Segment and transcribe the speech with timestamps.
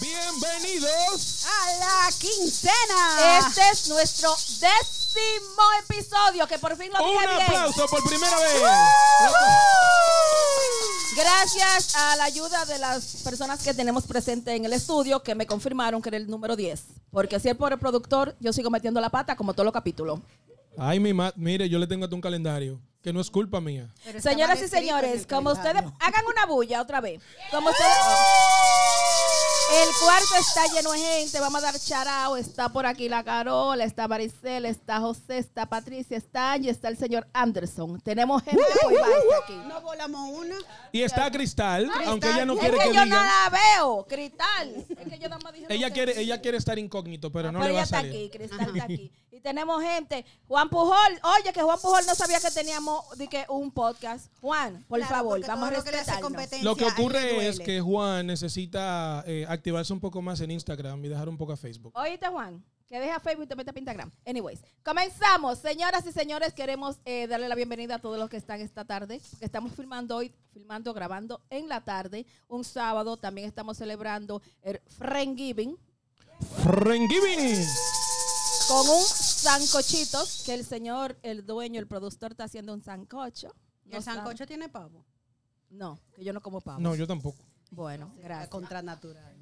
[0.00, 1.44] Bienvenidos.
[1.46, 3.38] a la quincena.
[3.38, 7.42] Este es nuestro décimo episodio, que por fin lo dije Un bien.
[7.42, 8.62] aplauso por primera vez.
[11.16, 15.46] Gracias a la ayuda de las personas que tenemos presente en el estudio, que me
[15.46, 16.80] confirmaron que era el número 10.
[17.10, 20.20] Porque si es por el productor, yo sigo metiendo la pata como todos los capítulos.
[20.76, 23.88] Ay, mi ma mire, yo le tengo hasta un calendario que no es culpa mía.
[24.20, 27.20] Señoras y señores, como ustedes hagan una bulla otra vez.
[27.50, 27.92] Como ustedes
[29.70, 33.84] El cuarto está lleno de gente, vamos a dar charao, está por aquí la Carola,
[33.84, 38.00] está Maricela, está José, está Patricia, está Angie, está el señor Anderson.
[38.00, 39.12] Tenemos gente muy baja
[39.44, 39.56] aquí.
[39.68, 40.56] No volamos una.
[40.90, 43.16] Y está Cristal, aunque ella no Es quiere que que yo diga.
[43.16, 44.86] no la veo, Cristal.
[44.88, 47.68] Es que yo nada más dije Ella quiere, ella quiere estar incógnito, pero no Pero
[47.72, 48.12] le va ella a está salir.
[48.30, 49.12] aquí, Cristal está aquí.
[49.30, 50.24] Y tenemos gente.
[50.48, 54.26] Juan Pujol, oye, que Juan Pujol no sabía que teníamos de que un podcast.
[54.40, 56.62] Juan, por Claro, favor, vamos a todo lo que respetarnos.
[56.64, 61.08] Lo que ocurre es que Juan necesita eh, activarse un poco más en Instagram y
[61.08, 61.92] dejar un poco a Facebook.
[61.94, 64.10] Oíste, Juan, que deja Facebook y te mete a Instagram.
[64.26, 65.58] Anyways, comenzamos.
[65.58, 69.20] Señoras y señores, queremos eh, darle la bienvenida a todos los que están esta tarde.
[69.38, 72.26] Que estamos filmando hoy, filmando, grabando en la tarde.
[72.48, 75.76] Un sábado también estamos celebrando el Friendsgiving
[76.62, 77.66] Friendsgiving.
[78.68, 83.54] con un sancochitos que el señor, el dueño, el productor está haciendo un sancocho.
[83.84, 85.04] ¿Y el sancocho tiene pavo?
[85.70, 86.80] No, que yo no como pavo.
[86.80, 87.44] No, yo tampoco.
[87.70, 88.48] Bueno, gracias.
[88.48, 89.37] contra natural.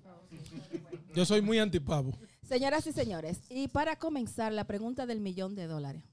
[1.14, 2.12] Yo soy muy antipavo.
[2.46, 6.04] Señoras y señores, y para comenzar, la pregunta del millón de dólares.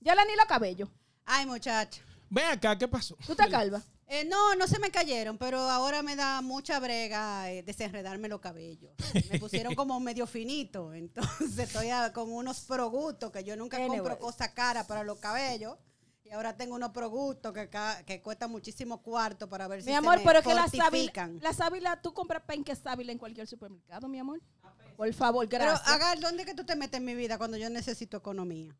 [0.00, 0.88] Yo la lo cabello.
[1.24, 2.02] Ay, muchacho.
[2.30, 3.16] Ven acá, ¿qué pasó?
[3.26, 3.82] ¿Tú estás calva?
[4.06, 8.40] Eh, no, no se me cayeron, pero ahora me da mucha brega eh, desenredarme los
[8.40, 8.90] cabellos.
[9.30, 13.98] Me pusieron como medio finito, entonces estoy a- con unos productos que yo nunca Anyway.
[13.98, 15.76] compro cosa cara para los cabellos.
[16.30, 17.68] Y ahora tengo unos productos que,
[18.06, 20.68] que cuestan muchísimo cuarto para ver si Mi se amor, me pero es que la
[20.68, 21.38] sábila, fortifican.
[21.42, 24.40] la sábila, tú compras penque sábila en cualquier supermercado, mi amor.
[24.96, 25.88] Por favor, Pero gracias.
[25.88, 28.76] Agar, ¿dónde es que tú te metes en mi vida cuando yo necesito economía?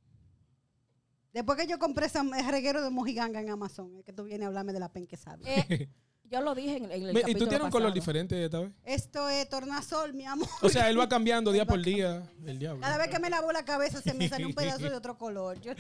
[1.33, 4.49] Después que yo compré ese reguero de mojiganga en Amazon, es que tú vienes a
[4.49, 5.51] hablarme de la penque sábila.
[5.51, 5.89] Eh,
[6.25, 8.71] yo lo dije en, en el ¿Y capítulo tú tienes un color diferente esta vez?
[8.85, 10.49] Esto es tornasol, mi amor.
[10.63, 12.23] O sea, él va cambiando día por día.
[12.47, 12.81] El diablo.
[12.81, 15.59] Cada vez que me lavo la cabeza se me sale un pedazo de otro color.
[15.61, 15.73] Yo-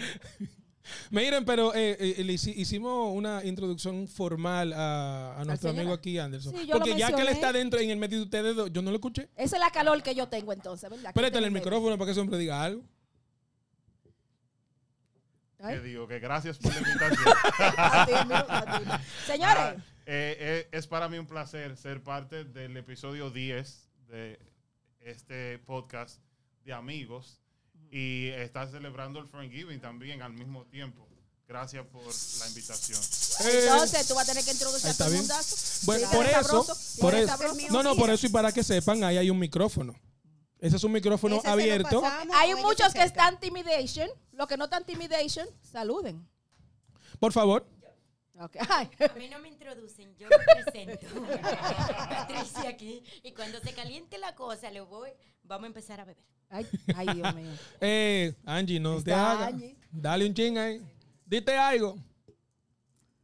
[1.10, 6.18] Miren, pero eh, eh, le hici- hicimos una introducción formal a, a nuestro amigo aquí,
[6.18, 6.52] Anderson.
[6.56, 7.30] Sí, yo lo Porque ya que él mencioné.
[7.32, 9.28] está dentro, en el medio de ustedes dos, yo no lo escuché.
[9.36, 11.12] Esa es la calor que yo tengo entonces, ¿verdad?
[11.14, 12.82] Préstale el Que tengo micrófono para que ese hombre diga algo.
[15.58, 15.76] Ay.
[15.76, 17.34] Que digo que gracias por la invitación.
[17.76, 18.12] A ti,
[18.48, 19.04] a ti.
[19.26, 19.74] Señores, Ah,
[20.06, 24.38] eh, eh, es para mí un placer ser parte del episodio 10 de
[25.00, 26.20] este podcast
[26.64, 27.40] de amigos
[27.90, 31.06] y estar celebrando el Friendsgiving también al mismo tiempo.
[31.46, 33.00] Gracias por la invitación.
[33.40, 35.28] Entonces tú vas a tener que introducir a está todo el bien.
[35.28, 35.56] mundazo.
[35.86, 37.72] bueno, Sí, por eso, sabroso, por eso.
[37.72, 39.94] No, no, por eso y para que sepan, ahí hay un micrófono.
[40.60, 42.02] Ese es un micrófono Ese abierto.
[42.34, 44.08] Hay muchos que están intimidation.
[44.32, 46.24] Los que no están intimidation, saluden.
[47.18, 47.66] Por favor.
[48.38, 48.56] Ok.
[48.68, 48.88] Ay.
[49.10, 51.06] A mí no me introducen, yo me presento.
[52.08, 53.02] Patricia aquí.
[53.24, 55.10] Y cuando se caliente la cosa, le voy,
[55.42, 56.24] vamos a empezar a beber.
[56.50, 56.66] Ay,
[56.96, 57.50] ay, Dios mío.
[57.80, 59.48] Eh, Angie, no te hagas.
[59.52, 59.76] Angie.
[59.90, 60.80] Dale un ching ahí.
[61.24, 61.96] Dite algo.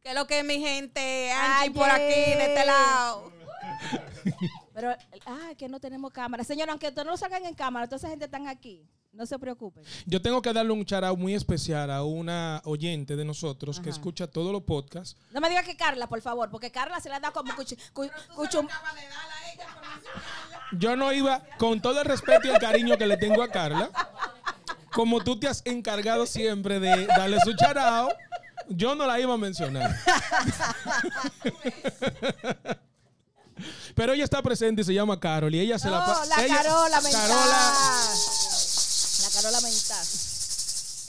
[0.01, 0.99] ¿Qué es lo que es mi gente?
[1.31, 3.31] Ay, Angie por aquí, de este lado.
[4.73, 4.95] Pero,
[5.25, 6.43] ah, que no tenemos cámara.
[6.43, 8.87] Señor, aunque no salgan en cámara, toda esa gente están aquí.
[9.11, 9.83] No se preocupen.
[10.05, 14.27] Yo tengo que darle un charao muy especial a una oyente de nosotros que escucha
[14.27, 15.17] todos los podcasts.
[15.31, 18.11] No me diga que Carla, por favor, porque Carla se le da como cuchu, cu-
[18.35, 18.67] cuchum-
[20.73, 23.89] Yo no iba, con todo el respeto y el cariño que le tengo a Carla,
[24.93, 28.09] como tú te has encargado siempre de darle su charao,
[28.67, 29.95] yo no la iba a mencionar.
[33.95, 36.43] Pero ella está presente y se llama Carol y ella se la No, pa- la
[36.45, 37.21] ella- Carola mental.
[37.27, 37.73] Carola,
[39.23, 40.07] La Carola mental.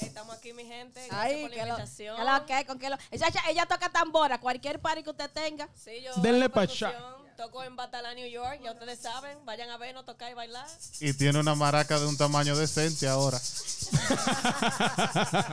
[0.01, 1.01] Estamos aquí, mi gente.
[1.09, 2.17] Gracias Ay, por la lo, invitación.
[2.17, 2.97] que lo que, con que lo.
[3.11, 5.69] Ella, toca tambora, cualquier party que usted tenga.
[5.75, 7.05] Sí, yo Denle hago pa' percusión, allá.
[7.39, 8.59] Toco en Batalá, New York.
[8.65, 9.39] Ya ustedes saben.
[9.45, 10.67] Vayan a vernos, tocar y bailar.
[10.99, 13.39] Y tiene una maraca de un tamaño decente ahora.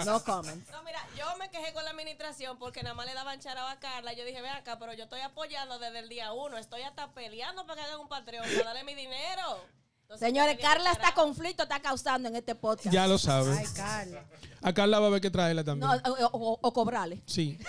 [0.04, 0.68] No comment.
[0.72, 3.80] No, mira, yo me quejé con la administración porque nada más le daban charaba a
[3.80, 4.14] Carla.
[4.14, 6.58] Yo dije, ve acá, pero yo estoy apoyando desde el día uno.
[6.58, 9.60] Estoy hasta peleando para que hagan un Patreon, para darle mi dinero.
[10.02, 12.92] Entonces, Señores, Carla está conflicto, está causando en este podcast.
[12.92, 13.56] ya lo sabe.
[13.60, 14.24] Ay, Carla.
[14.64, 15.88] A Carla va a haber que traerla también.
[15.92, 17.22] No, o, o- o cobrarle.
[17.28, 17.60] Sí.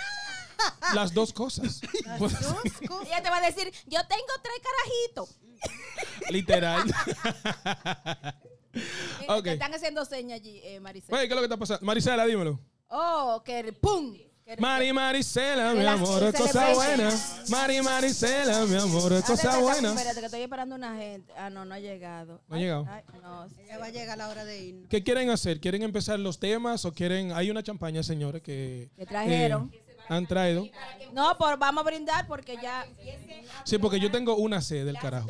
[0.94, 1.80] Las dos cosas.
[2.18, 2.32] Pues,
[3.06, 5.38] Ella te va a decir, yo tengo tres carajitos.
[6.30, 6.84] Literal.
[9.42, 11.18] Te están haciendo señas allí, eh, Maricela.
[11.18, 11.84] Oye, ¿qué es lo que está pasando?
[11.84, 12.60] Marisela, dímelo.
[12.88, 14.16] Oh, que pum.
[14.58, 17.10] Mari Maricela, mi amor, es cosa buena.
[17.48, 19.88] Mari Maricela, mi amor, es cosa Espérate, buena.
[19.88, 21.32] Espérate, que estoy esperando una gente.
[21.36, 22.40] Ah, no, no ha llegado.
[22.46, 22.86] No ha llegado.
[22.88, 23.48] Ay, no.
[23.66, 24.88] Ya va a llegar la hora de irnos.
[24.88, 25.58] ¿Qué quieren hacer?
[25.60, 27.32] ¿Quieren empezar los temas o quieren...?
[27.32, 28.88] Hay una champaña, señores, que...
[28.94, 29.72] Que trajeron.
[29.74, 30.66] eh, han traído.
[31.12, 32.86] No, por, vamos a brindar porque ya.
[33.64, 35.28] Sí, porque yo tengo una C del carajo.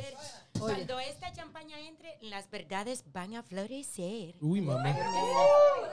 [0.59, 4.35] Cuando esta champaña entre, las verdades van a florecer.
[4.41, 4.95] Uy, mamá.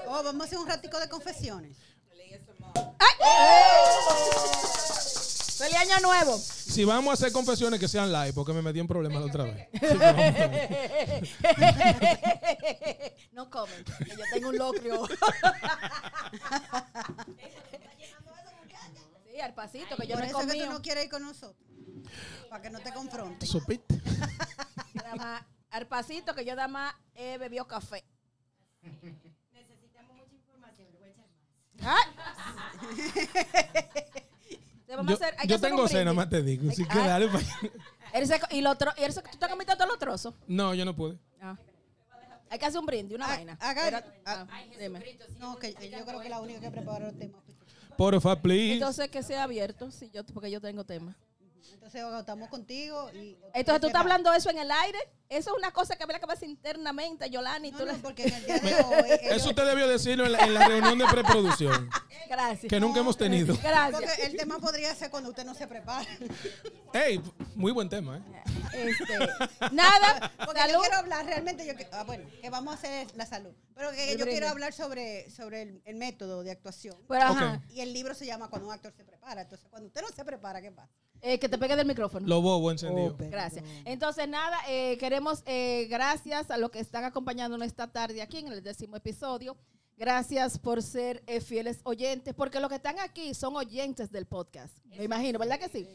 [0.07, 1.77] Oh, vamos a hacer un ratico de confesiones.
[5.57, 6.38] ¡Feliz Año Nuevo!
[6.38, 9.44] Si vamos a hacer confesiones que sean live, porque me metí en problemas la otra
[9.44, 9.68] vez.
[13.31, 15.03] No comen, que yo tengo un locrio.
[19.33, 21.21] sí, al pasito, que yo Por no eso es que tú no quieres ir con
[21.24, 21.57] nosotros.
[22.50, 23.50] Para que no te confrontes.
[24.94, 28.03] Nada más, al pasito, que yo nada más he bebido café.
[28.81, 31.25] Necesitamos mucha información, le voy a echar
[31.80, 31.97] más.
[31.97, 32.06] ¡Ay!
[34.88, 36.15] Yo, hacer- hay que yo un tengo cena, brindis.
[36.18, 36.69] más te digo.
[36.69, 37.07] Así que Ah.
[37.07, 37.59] dale pa' allá.
[38.13, 40.36] Él se- y, lo tro- y él se- tú te comiste todos los trozos.
[40.45, 41.18] No, yo no pude.
[41.41, 41.57] Ah.
[42.51, 43.57] Hay que hacer un brindis, una Ah, vaina.
[43.59, 45.18] haga- Espera- ah, ah, dime.
[45.39, 47.39] No, que yo creo que la única que preparó el tema.
[47.97, 48.73] Porfa, please.
[48.73, 51.15] Entonces que sea abierto, sí, yo, porque yo tengo tema.
[51.71, 53.10] Entonces, estamos contigo.
[53.13, 54.98] Y, Entonces tú estás hablando eso en el aire.
[55.30, 57.71] Eso es una cosa que habría que hacer internamente, Yolani.
[57.71, 59.10] No, tú no, porque en el día de hoy.
[59.21, 61.89] ellos- Eso usted debió decirlo en la, en la reunión de preproducción,
[62.30, 62.69] Gracias.
[62.69, 63.57] que nunca hemos tenido.
[63.63, 63.92] Gracias.
[64.01, 66.06] Porque el tema podría ser cuando usted no se prepara.
[66.94, 67.19] Ey,
[67.56, 68.44] muy buen tema, ¿eh?
[68.74, 69.18] Este,
[69.71, 70.74] nada, Porque salud.
[70.74, 73.54] yo quiero hablar realmente, yo, que- ah, bueno, que vamos a hacer es la salud.
[73.75, 76.98] Pero que El yo quiero hablar sobre, sobre el, el método de actuación.
[77.07, 77.60] Pero.
[77.69, 79.42] Y el libro se llama Cuando un actor se prepara.
[79.42, 80.92] Entonces, cuando usted no se prepara, ¿qué pasa?
[81.23, 82.27] Eh, que te pegue del micrófono.
[82.27, 83.15] Lo bobo encendido.
[83.17, 83.63] Gracias.
[83.85, 88.49] Entonces, nada, eh, queremos, eh, gracias a los que están acompañándonos esta tarde aquí en
[88.49, 89.55] el décimo episodio.
[89.95, 94.75] Gracias por ser eh, fieles oyentes, porque los que están aquí son oyentes del podcast.
[94.85, 95.87] Me imagino, ¿verdad que sí?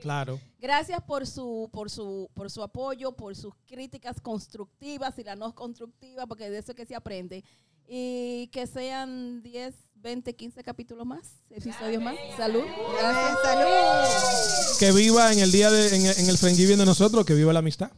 [0.00, 0.40] Claro.
[0.58, 5.54] Gracias por su, por su, por su apoyo, por sus críticas constructivas y las no
[5.54, 7.44] constructivas, porque de eso es que se aprende.
[7.86, 12.16] Y que sean 10, 20, 15 capítulos más, episodios más.
[12.36, 12.64] Salud.
[12.98, 14.78] Gracias, salud.
[14.80, 17.60] Que viva en el día de, en, en el Friendsgiving de nosotros, que viva la
[17.60, 17.92] amistad.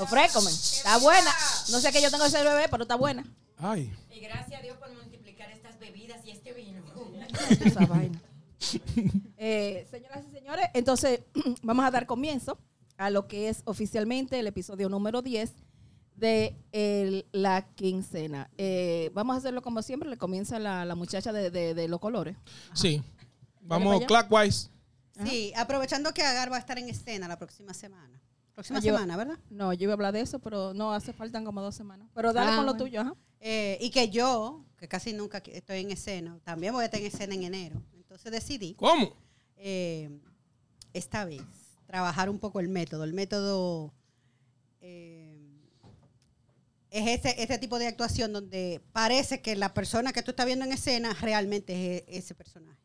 [0.00, 0.50] Ofrécome.
[0.50, 1.30] Está buena.
[1.70, 3.24] No sé que yo tengo ese bebé, pero está buena.
[3.56, 3.92] Ay.
[4.10, 6.82] Y gracias a Dios por multiplicar estas bebidas y este vino.
[7.64, 8.20] esa vaina.
[9.36, 11.20] Eh, señoras y señores, entonces
[11.62, 12.58] vamos a dar comienzo
[12.96, 15.54] a lo que es oficialmente el episodio número 10
[16.18, 18.50] de el- la quincena.
[18.58, 22.00] Eh, vamos a hacerlo como siempre, le comienza la, la muchacha de, de- de los
[22.00, 22.36] colores.
[22.74, 23.02] Sí.
[23.60, 24.70] Vamos clockwise.
[25.26, 28.20] Sí, aprovechando que Agar va a estar en escena la próxima semana.
[28.54, 29.38] Próxima Ah, yo- semana, ¿verdad?
[29.50, 32.08] No, yo iba a hablar de eso, pero no, hace faltan como dos semanas.
[32.14, 32.84] Pero dale Ah, con lo bueno.
[32.84, 33.14] tuyo, ajá.
[33.40, 37.06] Eh, y que yo, que casi nunca estoy en escena, también voy a estar en
[37.06, 37.82] escena en enero.
[37.94, 39.12] Entonces decidí, ¿Cómo?
[39.56, 40.10] eh,
[40.92, 41.42] esta vez,
[41.86, 43.04] trabajar un poco el método.
[43.04, 43.92] El método
[44.80, 45.17] eh,
[46.90, 50.64] es ese, ese tipo de actuación donde parece que la persona que tú estás viendo
[50.64, 52.78] en escena realmente es e- ese personaje.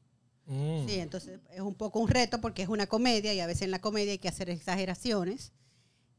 [0.46, 0.88] Mm.
[0.88, 3.72] Sí, entonces es un poco un reto porque es una comedia y a veces en
[3.72, 5.54] la comedia hay que hacer exageraciones.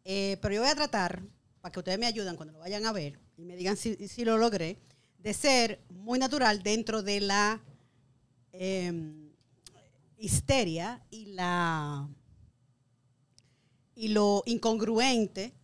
[0.04, 1.22] Eh, pero yo voy a tratar,
[1.60, 4.24] para que ustedes me ayuden cuando lo vayan a ver y me digan si, si
[4.24, 4.78] lo logré,
[5.18, 7.62] de ser muy natural dentro de la
[8.52, 9.30] em,
[10.18, 12.08] histeria y la
[13.96, 15.54] y lo incongruente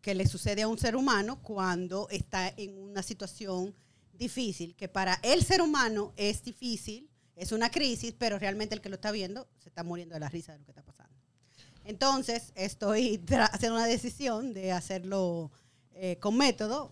[0.00, 3.74] que le sucede a un ser humano cuando está en una situación
[4.12, 8.88] difícil, que para el ser humano es difícil, es una crisis, pero realmente el que
[8.88, 11.14] lo está viendo se está muriendo de la risa de lo que está pasando.
[11.84, 15.50] Entonces, estoy haciendo una decisión de hacerlo
[15.94, 16.90] eh, con método.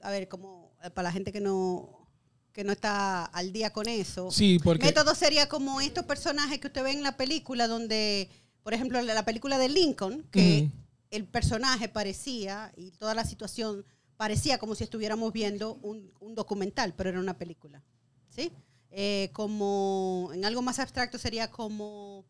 [0.00, 2.08] A ver, como eh, para la gente que no,
[2.52, 4.30] que no está al día con eso.
[4.30, 8.28] Sí, porque Método sería como estos personajes que usted ve en la película, donde,
[8.62, 10.70] por ejemplo, la la película de Lincoln, que.
[11.12, 13.84] El personaje parecía y toda la situación
[14.16, 17.82] parecía como si estuviéramos viendo un, documental, pero era una película.
[18.30, 18.50] ¿Sí?
[18.90, 22.24] Eh, como en algo más abstracto sería como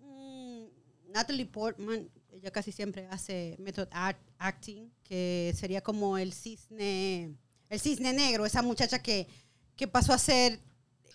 [0.00, 0.64] mm,
[1.12, 7.34] Natalie Portman, ella casi siempre hace method act- acting, que sería como el cisne,
[7.68, 9.26] el cisne negro, esa muchacha que,
[9.74, 10.60] que pasó a ser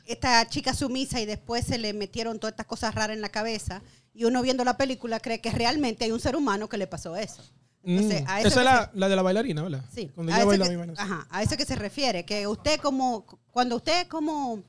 [0.05, 3.81] esta chica sumisa y después se le metieron todas estas cosas raras en la cabeza
[4.13, 7.15] y uno viendo la película cree que realmente hay un ser humano que le pasó
[7.15, 7.43] eso.
[7.85, 8.27] Entonces, Mm.
[8.29, 9.83] a Esa es la, la de la bailarina, ¿verdad?
[9.93, 12.79] Sí, Cuando a ella baila que- mi ajá, a eso que se refiere, que usted
[12.79, 14.63] como, cuando usted como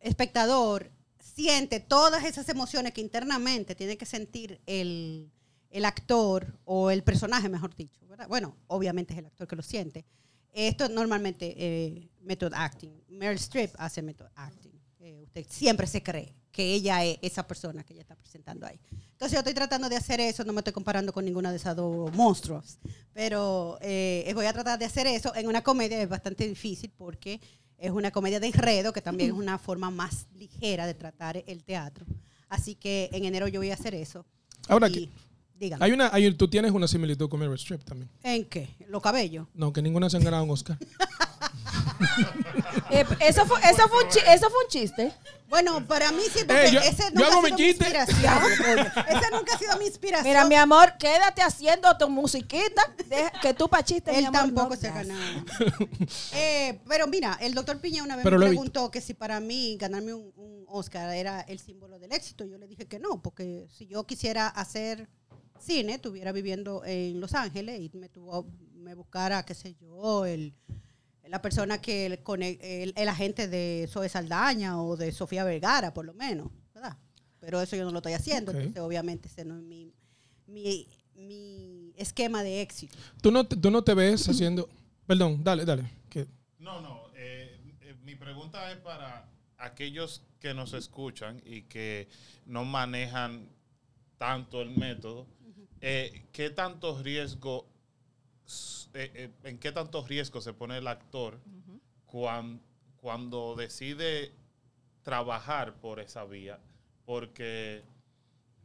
[0.00, 5.30] espectador siente todas esas emociones que internamente tiene que sentir el,
[5.70, 8.28] el actor o el personaje, mejor dicho, ¿verdad?
[8.28, 10.04] bueno, obviamente es el actor que lo siente,
[10.52, 12.92] Esto normalmente eh, method acting.
[13.08, 14.72] Meryl Streep hace method acting.
[15.00, 18.78] Eh, usted siempre se cree que ella es esa persona que ella está presentando ahí.
[19.10, 21.74] Entonces yo estoy tratando de hacer eso, no me estoy comparando con ninguna de esas
[21.74, 22.78] dos monstruos,
[23.12, 27.40] pero eh, voy a tratar de hacer eso en una comedia, es bastante difícil porque
[27.76, 31.64] es una comedia de enredo, que también es una forma más ligera de tratar el
[31.64, 32.06] teatro.
[32.48, 34.24] Así que en enero yo voy a hacer eso.
[34.68, 35.10] Ahora, Y-
[35.58, 35.84] dígame.
[35.84, 38.08] hay una, hay, tú tienes una similitud con Meryl Streep también.
[38.22, 38.68] ¿En qué?
[38.88, 39.48] ¿Los cabellos?
[39.54, 40.78] No, que ninguna se han ganado un Oscar.
[42.90, 45.12] Eh, eso, fue, eso, fue un chi- eso fue un chiste.
[45.48, 47.64] Bueno, para mí siento Eh, que yo- ese yo nunca hago ha mi sido mi
[47.64, 47.84] chiste.
[47.84, 48.42] inspiración.
[49.08, 50.26] Ese nunca ha sido mi inspiración.
[50.28, 52.82] Mira, mi amor, quédate haciendo tu musiquita.
[53.08, 55.06] deja- que tú pa' chiste, mi Él amor, tampoco no se ha das.
[55.06, 55.44] ganado.
[56.34, 59.14] Eh, pero mira, el doctor Piña una vez Pero lo me he preguntó que si
[59.14, 62.44] para mí ganarme un, un Oscar era el símbolo del éxito.
[62.44, 65.08] Yo le dije que no, porque si yo quisiera hacer
[65.60, 70.52] cine, estuviera viviendo en Los Ángeles y me, tuvo, me buscara, qué sé yo, el,
[71.28, 75.92] la persona que el, cone- el, el agente de Zoe Saldaña o de Sofía Vergara,
[75.94, 76.96] por lo menos, ¿verdad?
[77.40, 79.92] Pero eso yo no lo estoy haciendo, entonces obviamente ese no es mi,
[80.46, 82.96] mi, mi esquema de éxito.
[83.22, 84.68] Tú no, te- tú no te ves haciendo...
[85.06, 85.90] Perdón, dale, dale.
[86.08, 86.26] que-
[86.58, 87.02] No, no.
[87.14, 89.28] eh, eh, mi pregunta es para
[89.58, 92.08] aquellos que nos escuchan y que
[92.46, 93.46] no manejan
[94.18, 95.26] tanto el método.
[95.80, 97.66] eh, ¿Qué tanto riesgo,
[98.94, 101.38] eh, eh, en qué tanto riesgo se pone el actor
[102.06, 102.60] cuan-
[103.00, 104.32] cuando decide
[105.02, 106.58] trabajar por esa vía?
[107.04, 107.82] Porque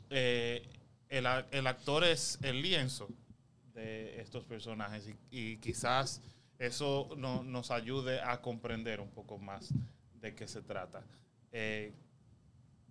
[0.10, 0.68] eh,
[1.10, 3.08] el, el actor es el lienzo
[3.74, 6.22] de estos personajes y, y quizás
[6.58, 9.74] eso no- nos ayude a comprender un poco más
[10.22, 11.04] de qué se trata.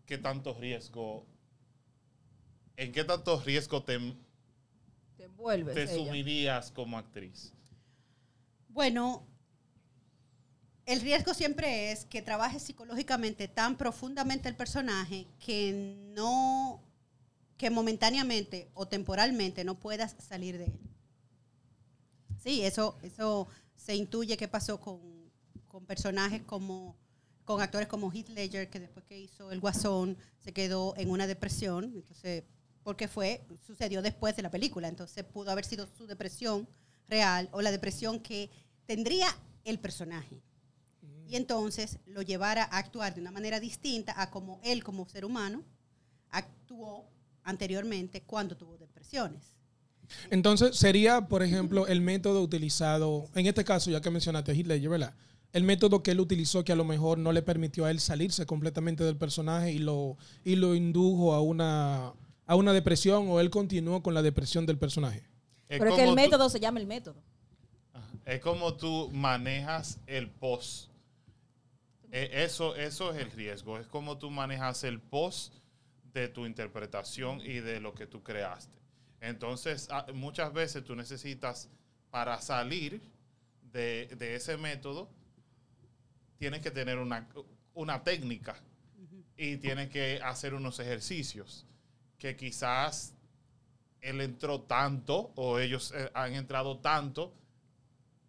[0.07, 1.27] ¿Qué tanto riesgo,
[2.77, 3.99] en qué tanto riesgo te,
[5.19, 5.75] Te envuelves.
[5.75, 5.95] te ella.
[5.95, 7.53] sumirías como actriz?
[8.69, 9.27] Bueno,
[10.87, 15.73] el riesgo siempre es que trabajes psicológicamente tan profundamente el personaje que
[16.15, 16.81] no,
[17.57, 20.79] que momentáneamente o temporalmente no puedas salir de él.
[22.41, 25.01] Sí, eso, eso se intuye que pasó con,
[25.67, 26.97] con personajes como,
[27.45, 31.27] con actores como Heath Ledger, que después que hizo El Guasón se quedó en una
[31.27, 32.45] depresión, entonces,
[32.83, 36.69] porque fue, sucedió después de la película, entonces pudo haber sido su depresión
[37.09, 38.51] real o la depresión que
[38.87, 39.29] tendría
[39.65, 40.41] el personaje.
[41.27, 45.25] Y entonces lo llevara a actuar de una manera distinta a como él como ser
[45.25, 45.63] humano
[46.31, 47.05] actuó
[47.43, 49.59] anteriormente cuando tuvo depresiones.
[50.31, 54.89] Entonces, sería, por ejemplo, el método utilizado, en este caso, ya que mencionaste a Ledger,
[54.89, 55.15] ¿verdad?
[55.53, 58.47] El método que él utilizó que a lo mejor no le permitió a él salirse
[58.47, 62.13] completamente del personaje y lo, y lo indujo a una,
[62.49, 65.19] a una depresión o él continuó con la depresión del personaje.
[65.69, 67.23] Es Pero es que el tú- método se llama el método.
[68.25, 70.91] Es como tú manejas el post.
[72.11, 73.79] Eh, Eso, eso es el riesgo.
[73.79, 75.55] Es como tú manejas el post
[76.15, 78.77] de tu interpretación y de lo que tú creaste.
[79.21, 81.69] Entonces, ah, muchas veces tú necesitas,
[82.11, 83.03] para salir
[83.73, 85.11] de, de ese método,
[86.39, 87.29] tienes que tener una,
[87.75, 88.57] una técnica
[89.37, 91.67] y tienes que hacer unos ejercicios
[92.19, 93.15] que quizás
[94.01, 97.35] él entró tanto o ellos eh, han entrado tanto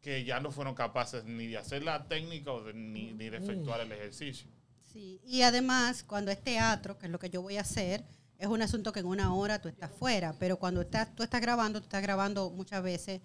[0.01, 3.81] que ya no fueron capaces ni de hacer la técnica o ni, ni de efectuar
[3.81, 4.50] el ejercicio.
[4.93, 8.03] Sí, y además, cuando es teatro, que es lo que yo voy a hacer,
[8.38, 11.41] es un asunto que en una hora tú estás fuera, pero cuando estás, tú estás
[11.41, 13.22] grabando, tú estás grabando muchas veces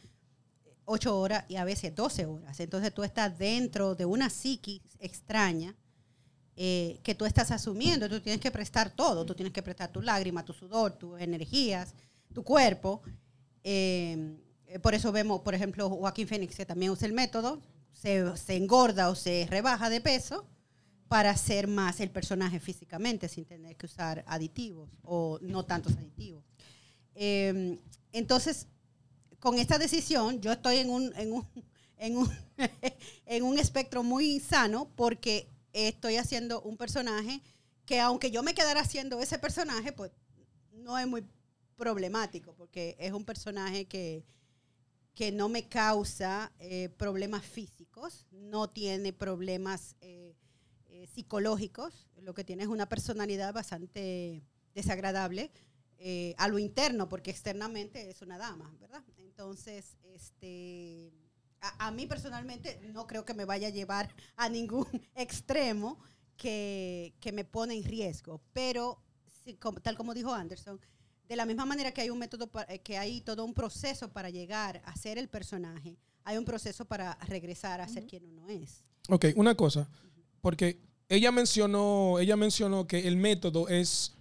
[0.85, 2.59] ocho horas y a veces 12 horas.
[2.61, 5.75] Entonces tú estás dentro de una psiquis extraña
[6.57, 8.09] eh, que tú estás asumiendo.
[8.09, 9.25] Tú tienes que prestar todo.
[9.25, 11.95] Tú tienes que prestar tu lágrima, tu sudor, tus energías,
[12.33, 13.03] tu cuerpo.
[13.63, 17.61] Eh, eh, por eso vemos, por ejemplo, Joaquín Phoenix, que también usa el método,
[17.93, 20.47] se, se engorda o se rebaja de peso
[21.09, 26.43] para ser más el personaje físicamente sin tener que usar aditivos o no tantos aditivos.
[27.15, 27.79] Eh,
[28.13, 28.67] entonces,
[29.39, 31.47] con esta decisión, yo estoy en un, en un,
[31.99, 32.31] en un,
[33.27, 37.43] en un espectro muy sano porque estoy haciendo un personaje
[37.85, 40.13] que aunque yo me quedara haciendo ese personaje, pues
[40.73, 41.27] no es muy
[41.77, 44.25] problemático porque es un personaje que,
[45.15, 50.35] que no me causa eh, problemas físicos, no tiene problemas eh,
[50.87, 54.43] eh, psicológicos, lo que tiene es una personalidad bastante
[54.75, 55.51] desagradable
[56.37, 59.03] a lo interno, porque externamente es una dama, ¿verdad?
[59.17, 61.11] Entonces, este,
[61.79, 65.99] a, a mí personalmente no creo que me vaya a llevar a ningún extremo
[66.37, 68.99] que, que me pone en riesgo, pero
[69.45, 70.81] sí, como- tal como dijo Anderson,
[71.29, 74.09] de la misma manera que hay un método, pa- eh, que hay todo un proceso
[74.13, 78.49] para llegar a ser el personaje, hay un proceso para regresar a ser quien uno
[78.49, 78.83] es.
[79.09, 79.89] Ok, una cosa,
[80.41, 84.15] porque ella mencionó, ella mencionó que el método es,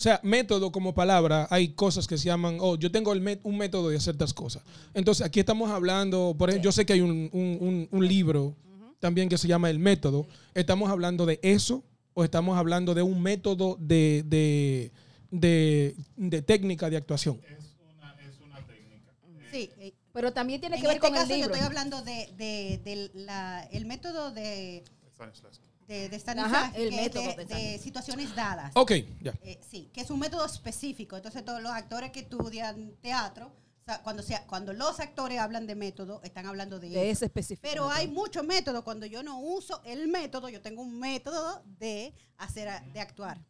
[0.00, 3.58] o sea, método como palabra, hay cosas que se llaman, oh, yo tengo el un
[3.58, 4.62] método de hacer estas cosas.
[4.94, 8.56] Entonces, aquí estamos hablando, por ejemplo, yo sé que hay un, un- un- un libro
[8.98, 10.26] también que se llama El Método.
[10.54, 14.90] ¿Estamos hablando de eso o estamos hablando de un método de, de,
[15.30, 17.38] de- de técnica de actuación?
[17.46, 19.12] Es una, es una técnica.
[19.52, 21.52] Sí, eh, Pero también tiene en que ver este con caso el yo libro.
[21.54, 24.82] estoy hablando de, de- de la- el método de,
[25.14, 25.66] Stanislavski.
[25.90, 27.78] De, de Ajá, el método de, de de Stanislavski.
[27.84, 28.70] situaciones dadas.
[28.76, 29.32] Ok, ya.
[29.42, 31.16] Eh, sí, que es un método específico.
[31.16, 35.66] Entonces, todos los actores que estudian teatro, o sea, cuando, sea, cuando los actores hablan
[35.66, 37.62] de método, están hablando de, de ese específico.
[37.68, 37.98] Pero método.
[37.98, 38.84] hay muchos métodos.
[38.84, 43.40] Cuando yo no uso el método, yo tengo un método de hacer, a- de actuar.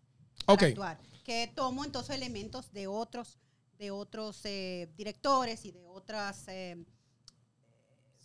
[0.46, 0.62] Ok.
[0.62, 3.38] actuar, que tomo entonces elementos de otros,
[3.78, 6.82] de otros eh, directores y de otras eh,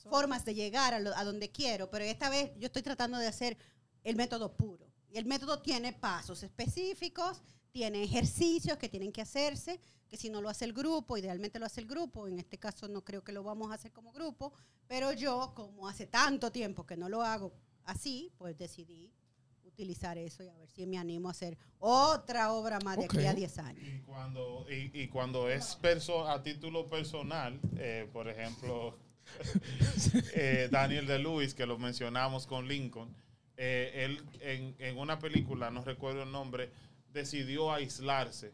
[0.10, 1.90] formas de llegar a, lo- a donde quiero.
[1.90, 3.58] Pero esta vez yo estoy tratando de hacer
[4.06, 4.86] el método puro.
[5.10, 10.42] Y el método tiene pasos específicos, tiene ejercicios que tienen que hacerse, que si no
[10.42, 13.34] lo hace el grupo, idealmente lo hace el grupo, en este caso no creo que
[13.34, 14.54] lo vamos a hacer como grupo,
[14.88, 17.52] pero yo, como hace tanto tiempo que no lo hago
[17.84, 19.12] así, pues decidí
[19.64, 23.26] utilizar eso y a ver si me animo a hacer otra obra más de aquí
[23.26, 23.38] a Ok.
[23.38, 23.84] 10 años.
[23.84, 28.98] Y cuando, y, y cuando es perso a título personal, eh, por ejemplo,
[30.34, 33.14] eh, Daniel de Lewis, que lo mencionamos con Lincoln,
[33.58, 36.70] eh, él en, en una película, no recuerdo el nombre,
[37.14, 38.54] decidió aislarse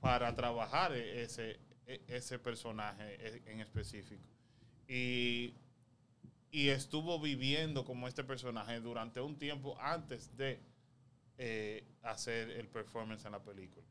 [0.00, 4.22] para trabajar e- ese, e- ese personaje e- en específico.
[4.88, 5.54] Y,
[6.50, 10.60] y estuvo viviendo como este personaje durante un tiempo antes de
[11.38, 13.84] eh, hacer el performance en la película.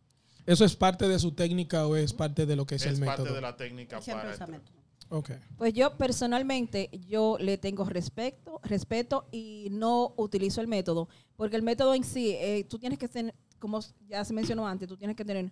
[0.45, 3.05] ¿Eso es parte de su técnica o es parte de lo que es, Es, el
[3.05, 3.35] parte método?
[3.35, 4.61] de la técnica Siempre para usa entrar.
[5.05, 5.19] Método.
[5.19, 5.31] Ok.
[5.57, 11.63] Pues yo personalmente, yo le tengo respeto, respeto y no utilizo el método, porque el
[11.63, 15.15] método en sí, eh, tú tienes que tener, como ya se mencionó antes, tú tienes
[15.15, 15.51] que tener,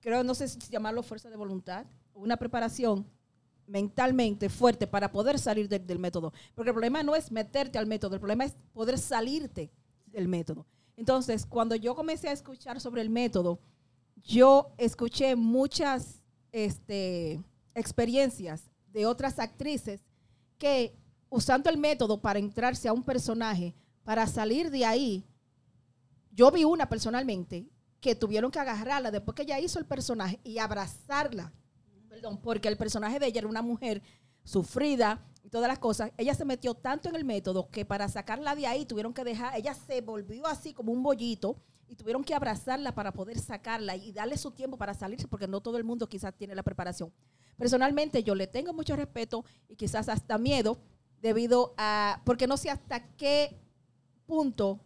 [0.00, 3.06] creo, no sé si llamarlo fuerza de voluntad, una preparación
[3.66, 6.32] mentalmente fuerte para poder salir del método.
[6.54, 9.70] Porque el problema no es meterte al método, el problema es poder salirte
[10.06, 10.66] del método.
[10.96, 13.58] Entonces, cuando yo comencé a escuchar sobre el método,
[14.22, 16.22] yo escuché muchas
[16.54, 17.42] este,
[17.74, 20.00] experiencias de otras actrices
[20.56, 20.94] que
[21.28, 25.24] usando el método para entrarse a un personaje, para salir de ahí,
[26.30, 27.66] yo vi una personalmente
[28.00, 31.52] que tuvieron que agarrarla después que ella hizo el personaje y abrazarla.
[32.08, 34.00] Perdón, porque el personaje de ella era una mujer
[34.44, 36.12] sufrida y todas las cosas.
[36.16, 39.56] Ella se metió tanto en el método que para sacarla de ahí tuvieron que dejar,
[39.56, 41.56] ella se volvió así como un bollito
[41.88, 45.60] y tuvieron que abrazarla para poder sacarla y darle su tiempo para salirse porque no
[45.60, 47.12] todo el mundo quizás tiene la preparación.
[47.56, 50.78] Personalmente yo le tengo mucho respeto y quizás hasta miedo
[51.20, 53.56] debido a, porque no sé hasta qué
[54.26, 54.80] punto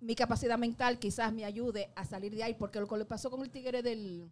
[0.00, 3.30] mi capacidad mental quizás me ayude a salir de ahí, porque lo que le pasó
[3.30, 4.30] con el tigre del,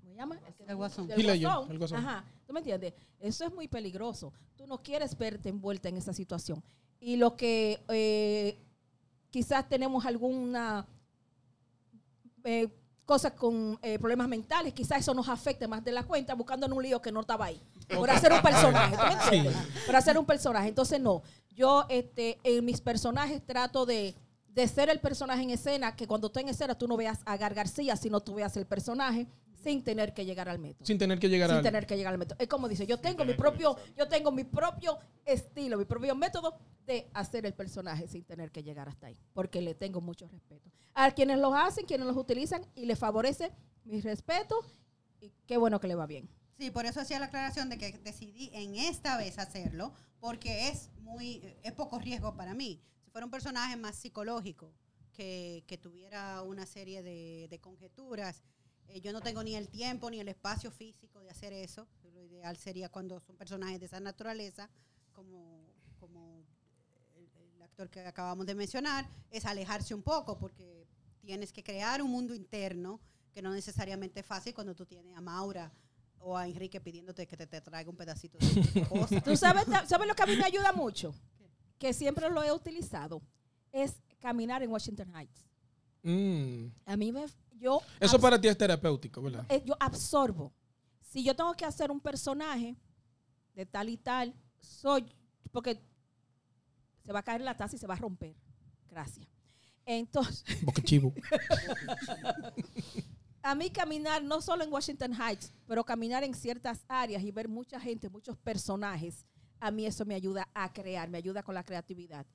[0.00, 0.40] ¿cómo se llama?
[0.66, 1.06] El guasón.
[1.06, 1.70] del guasón.
[1.70, 1.98] el guasón.
[1.98, 2.94] Ajá, ¿tú me entiendes?
[3.18, 4.32] Eso es muy peligroso.
[4.56, 6.62] Tú no quieres verte envuelta en esa situación.
[7.00, 8.58] Y lo que eh,
[9.30, 10.86] quizás tenemos alguna
[12.44, 12.68] eh,
[13.04, 16.72] cosas con eh, problemas mentales, quizás eso nos afecte más de la cuenta buscando en
[16.72, 17.60] un lío que no estaba ahí.
[17.88, 19.56] Por hacer un personaje, ¿tú me entiendes?
[19.84, 20.68] Por hacer un personaje.
[20.68, 21.22] Entonces, no.
[21.50, 24.14] Yo este, en mis personajes trato de,
[24.48, 27.36] de ser el personaje en escena, que cuando esté en escena tú no veas a
[27.36, 29.26] Gar García, sino tú veas el personaje
[29.62, 31.62] sin tener que llegar al método Sin tener que llegar sin al...
[31.62, 32.36] tener que llegar al método.
[32.40, 36.58] Es como dice, yo tengo mi propio, yo tengo mi propio estilo, mi propio método
[36.86, 40.70] de hacer el personaje sin tener que llegar hasta ahí, porque le tengo mucho respeto.
[40.94, 43.52] A quienes los hacen, quienes los utilizan y les favorece
[43.84, 44.64] mi respeto
[45.20, 46.28] y qué bueno que le va bien.
[46.58, 50.90] Sí, por eso hacía la aclaración de que decidí en esta vez hacerlo, porque es
[51.00, 52.82] muy, es poco riesgo para mí.
[53.04, 54.72] Si fuera un personaje más psicológico,
[55.12, 58.42] que, que tuviera una serie de, de conjeturas,
[58.92, 61.86] eh, yo no tengo ni el tiempo ni el espacio físico de hacer eso.
[62.12, 64.68] Lo ideal sería cuando son personajes de esa naturaleza,
[65.12, 65.66] como,
[65.98, 66.44] como
[67.14, 70.86] el, el actor que acabamos de mencionar, es alejarse un poco, porque
[71.20, 73.00] tienes que crear un mundo interno
[73.32, 75.72] que no necesariamente es fácil cuando tú tienes a Maura
[76.18, 79.20] o a Enrique pidiéndote que te, te traiga un pedacito de cosa.
[79.20, 81.14] ¿Tú sabes, sabes lo que a mí me ayuda mucho?
[81.78, 83.22] Que siempre lo he utilizado.
[83.72, 85.46] Es caminar en Washington Heights.
[86.02, 86.66] Mm.
[86.86, 87.24] A mí me...
[87.60, 89.44] Yo Eso para ti es terapéutico, ¿verdad?
[89.48, 90.52] eh, yo absorbo.
[91.02, 92.76] Si yo tengo que hacer un personaje
[93.54, 95.04] de tal y tal, soy,
[95.52, 95.80] porque
[97.04, 98.34] se va a caer la taza y se va a romper.
[98.88, 99.26] Gracias.
[99.84, 101.12] Entonces, Boca chivo.
[103.42, 107.48] a mí caminar, no solo en Washington Heights, pero caminar en ciertas áreas y ver
[107.48, 109.26] mucha gente, muchos personajes,
[109.58, 112.26] a mí eso me ayuda a crear, me ayuda con la creatividad.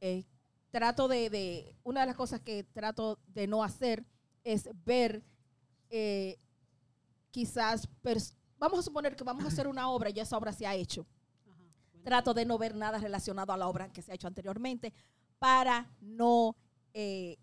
[0.00, 0.24] Eh,
[0.70, 4.04] trato de, de- una de las cosas que trato de no hacer
[4.44, 5.22] es ver
[5.90, 6.38] eh,
[7.30, 7.88] quizás,
[8.58, 10.74] vamos a suponer que vamos a hacer una obra y ya esa obra se ha
[10.74, 11.06] hecho.
[12.04, 14.92] Trato de no ver nada relacionado a la obra que se ha hecho anteriormente
[15.38, 16.56] para no
[16.94, 17.36] eh,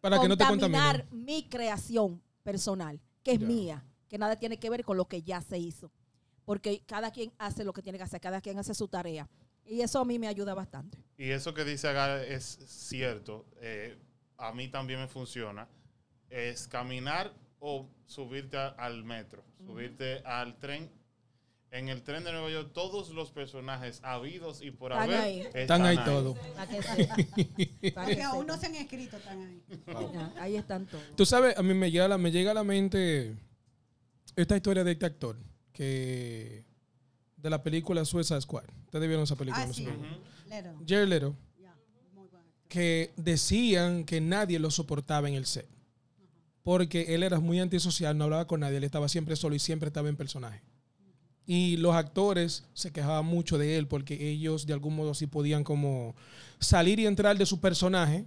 [0.00, 3.46] Para que no te contaminar mi creación personal, que es Ya.
[3.46, 5.90] mía, que nada tiene que ver con lo que ya se hizo.
[6.44, 9.28] Porque cada quien hace lo que tiene que hacer, cada quien hace su tarea.
[9.64, 11.02] Y eso a mí me ayuda bastante.
[11.18, 13.46] Y eso que dice Agar es cierto.
[13.60, 13.98] eh,
[14.38, 15.66] a mí también me funciona.
[16.30, 20.90] Es caminar o subirte a- al metro, subirte al tren.
[21.72, 25.40] En el tren de Nueva York, todos los personajes habidos y por Están haber ahí.
[25.52, 26.38] Están ahí todos.
[26.38, 29.62] Que Porque aún no se han escrito, están ahí.
[30.38, 31.04] Ahí están todos.
[31.16, 33.34] Tú sabes, a mí me llega, a la, me llega a la mente
[34.36, 35.36] esta historia de este actor
[35.72, 36.64] que
[37.36, 38.64] de la película Suicide Squad.
[38.86, 39.62] Ustedes vieron esa película.
[39.64, 39.84] Ah, no sí.
[39.84, 39.90] sé.
[39.90, 40.84] Ujú.
[41.06, 41.36] Lero.
[42.68, 45.66] Que decían que nadie lo soportaba en el set.
[46.66, 49.86] Porque él era muy antisocial, no hablaba con nadie, él estaba siempre solo y siempre
[49.86, 50.62] estaba en personaje.
[51.46, 55.62] Y los actores se quejaban mucho de él porque ellos de algún modo sí podían
[55.62, 56.16] como
[56.58, 58.26] salir y entrar de su personaje,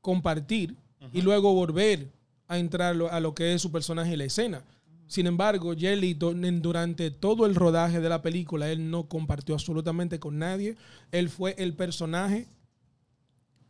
[0.00, 0.76] compartir
[1.12, 2.12] y luego volver
[2.46, 4.62] a entrar lo- a lo que es su personaje en la escena.
[5.08, 10.38] Sin embargo, Jelly durante todo el rodaje de la película, él no compartió absolutamente con
[10.38, 10.76] nadie.
[11.10, 12.46] Él fue el personaje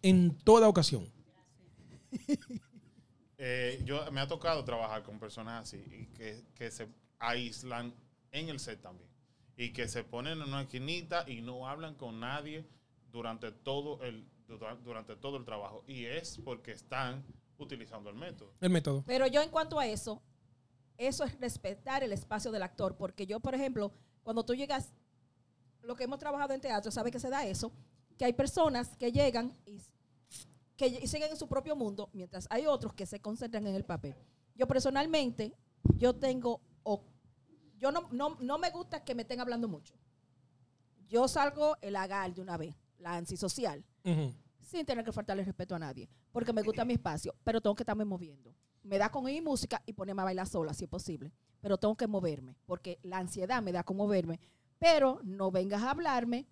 [0.03, 1.07] en toda ocasión.
[3.39, 6.89] Eh, yo me ha tocado trabajar con personas así y que, que se
[7.21, 7.95] aíslan
[8.33, 9.09] en el set también
[9.57, 12.67] y que se ponen en una esquinita y no hablan con nadie
[13.13, 17.25] durante todo el dura- durante todo el trabajo y es porque están
[17.59, 18.53] utilizando el método.
[18.61, 19.05] El método.
[19.07, 20.21] Pero yo en cuanto a eso,
[20.97, 23.93] eso es respetar el espacio del actor, porque yo, por ejemplo,
[24.25, 24.93] cuando tú llegas,
[25.83, 27.73] lo que hemos trabajado en teatro, sabe que se da eso,
[28.17, 29.81] que hay personas que llegan y,
[30.79, 34.15] que siguen en su propio mundo, mientras hay otros que se concentran en el papel.
[34.55, 35.53] Yo personalmente,
[35.97, 37.05] yo tengo, o,
[37.77, 39.95] yo no, no, no me gusta que me estén hablando mucho.
[41.09, 43.85] Yo salgo el agar de una vez, la antisocial
[44.61, 47.83] sin tener que faltarle respeto a nadie, porque me gusta mi espacio, pero tengo que
[47.83, 48.55] estarme moviendo.
[48.83, 51.97] Me da con oír música y ponerme a bailar sola, si es posible, pero tengo
[51.97, 54.39] que moverme, porque la ansiedad me da con moverme,
[54.79, 56.47] pero no vengas a hablarme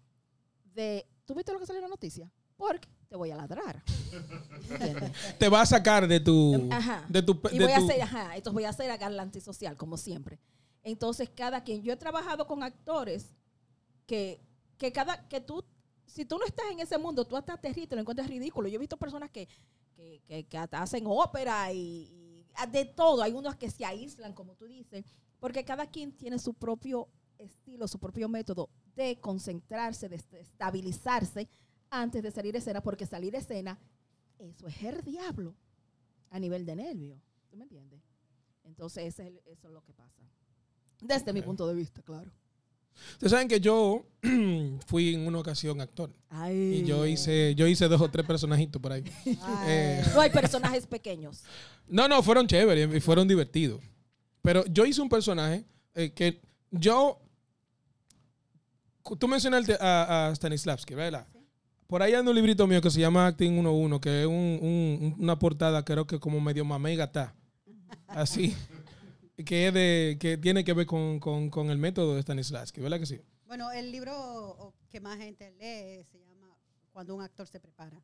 [0.75, 2.31] de, ¿tú viste lo que salió en la noticia?
[2.57, 3.83] Porque te voy a ladrar.
[4.71, 5.13] ¿Entiendes?
[5.39, 6.69] Te va a sacar de tu.
[6.71, 7.05] Ajá.
[7.09, 9.77] De tu Y de voy a hacer, ajá, entonces voy a hacer agar la antisocial,
[9.77, 10.39] como siempre.
[10.83, 13.35] Entonces, cada quien, yo he trabajado con actores
[14.07, 14.41] que,
[14.79, 15.65] que cada, que tú,
[16.07, 18.69] si tú no estás en ese mundo, tú hasta te ríes, te lo encuentras ridículo.
[18.69, 19.49] Yo he visto personas que,
[19.97, 23.23] que, que- que hasta hacen ópera y, y de todo.
[23.23, 25.05] Hay unos que se aíslan, como tú dices,
[25.41, 31.49] porque cada quien tiene su propio estilo, su propio método de concentrarse, de est- estabilizarse
[31.91, 33.79] antes de salir de escena, porque salir de escena,
[34.39, 35.55] eso es el diablo
[36.31, 37.21] a nivel de nervio.
[37.51, 38.01] ¿Tú me entiendes?
[38.65, 40.23] Entonces, ese es el- eso es lo que pasa.
[41.01, 42.31] Desde mi punto de vista, claro.
[43.13, 44.07] Ustedes saben que yo
[44.87, 46.15] fui en una ocasión actor.
[46.51, 49.05] Y yo hice, yo hice dos o tres personajitos por ahí.
[49.67, 51.45] Eh, No hay personajes pequeños.
[51.87, 53.83] No, no, fueron chéveres y fueron divertidos.
[54.43, 57.21] Pero yo hice un personaje eh, que yo.
[59.19, 61.27] Tú mencionaste a, a Stanislavski, ¿verdad?
[61.87, 65.15] Por ahí anda un librito mío que se llama Acting 1.1, que es un- un-
[65.19, 67.35] una portada, creo que como medio mamey gata.
[68.09, 68.55] Así.
[69.45, 72.99] Que, es de, que tiene que ver con, con- con el método de Stanislavski, ¿verdad
[72.99, 73.21] que sí?
[73.47, 76.57] Bueno, el libro que más gente lee se llama
[76.91, 78.03] Cuando un actor se prepara.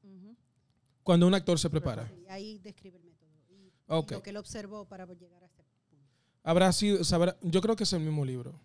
[1.03, 2.07] Cuando un actor se prepara.
[2.15, 3.31] Y ahí describe el método.
[3.49, 4.11] Y, y Ok.
[4.13, 6.05] lo que él observó para llegar a este punto.
[6.43, 8.61] Habrá sido, sabrá- yo creo que es el mismo libro.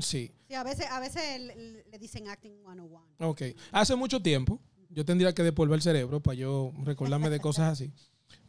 [0.00, 0.32] Sí.
[0.48, 3.00] Sí, a veces, a veces le, dicen acting 101.
[3.18, 3.42] Ok.
[3.72, 7.92] Hace mucho tiempo, yo tendría que despolver el cerebro para yo recordarme de cosas así.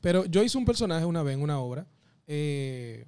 [0.02, 1.88] Pero yo hice un personaje una vez en una obra.
[2.28, 3.06] eh,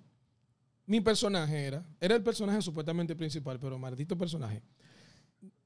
[0.85, 4.63] mi personaje era, era el personaje supuestamente principal, pero maldito personaje.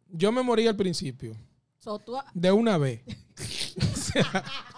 [0.09, 1.33] Yo me morí al principio,
[1.79, 3.01] So, tú a, de una vez.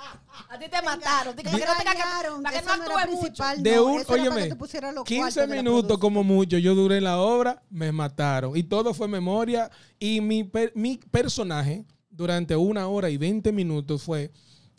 [0.55, 1.35] a ti te mataron.
[1.35, 3.21] Te Para que no engañaron, para que no no actúe mucho.
[3.21, 3.63] principal.
[3.63, 6.23] De no, un- para óyeme, que tú pusieras los 15 cuartos de la minutos como
[6.23, 8.55] mucho, yo duré en la obra, me mataron.
[8.57, 9.69] Y todo fue memoria.
[9.99, 14.31] Y mi, per- mi personaje, durante una hora y 20 minutos, fue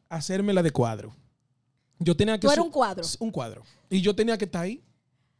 [0.08, 1.14] hacerme la de cuadro.
[1.98, 3.04] Yo tenía que Tú eras su- un cuadro.
[3.20, 3.62] Un cuadro.
[3.88, 4.82] Y yo tenía que estar ahí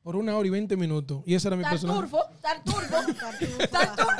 [0.02, 1.22] por una hora y 20 minutos.
[1.26, 2.00] Y ese era mi personaje.
[2.00, 3.66] Tarturfo, tarturfo.
[3.70, 4.10] Tartufo.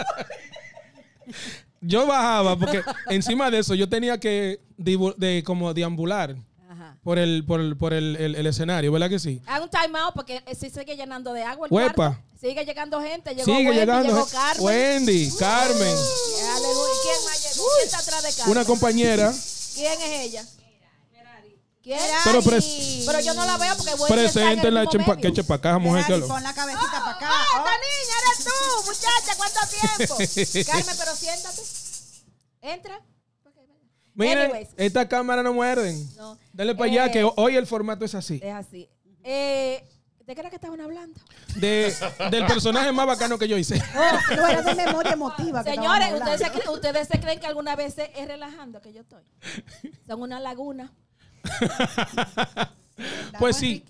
[1.80, 6.36] Yo bajaba porque encima de eso yo tenía que de, como deambular
[6.68, 6.96] Ajá.
[7.02, 9.40] por el, por el, por el, el- el escenario, ¿verdad que sí?
[9.46, 11.94] Haga un time out porque eh, si sigue llenando de agua el Huepa.
[11.94, 12.22] cuarto.
[12.40, 13.30] Sigue llegando gente.
[13.30, 14.08] Llegó Sigue Wendy, llegando.
[14.12, 14.64] llegó Carmen.
[14.66, 16.92] Wendy, Carmen, Aleluya.
[16.92, 17.64] ¿Y ¿Quién más llegó?
[17.76, 18.56] ¿Quién está atrás de Carmen?
[18.58, 19.32] una compañera.
[19.74, 20.44] ¿Quién es ella?
[21.87, 22.01] ¿Quién?
[22.25, 25.33] Pero pres- Pero yo no la veo porque Wendy Presente está en la chepa, que
[25.33, 26.05] chepa acá, mujer.
[26.05, 27.29] que lo- pon la cabecita para acá.
[27.31, 27.59] ¡Ah, Oh.
[27.59, 28.87] esta niña eres tú!
[28.87, 30.66] Muchacha, ¿cuánto tiempo?
[30.72, 31.62] Carmen, pero siéntate.
[32.62, 33.01] Entra.
[34.14, 34.68] Miren, Anyways.
[34.77, 36.09] esta cámara no muerden.
[36.16, 36.37] No.
[36.53, 38.40] Dale para allá Eh, que hoy el formato es así.
[38.42, 38.88] Es así.
[39.22, 39.87] Eh,
[40.25, 41.20] ¿De qué era que estaban hablando?
[41.55, 41.94] De,
[42.33, 43.81] del personaje más bacano que yo hice.
[43.94, 45.62] Oh, no era de memoria emotiva.
[45.62, 46.64] que Señores, estábamos ¿ustedes se, hablando.
[46.72, 49.22] cre- ¿ustedes se creen que alguna vez es es relajando que yo estoy?
[50.05, 50.92] Son una laguna.
[53.38, 53.85] Pues sí.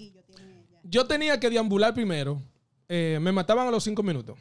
[0.83, 2.43] Yo tenía que deambular primero.
[2.89, 4.37] Eh, me mataban a los cinco minutos.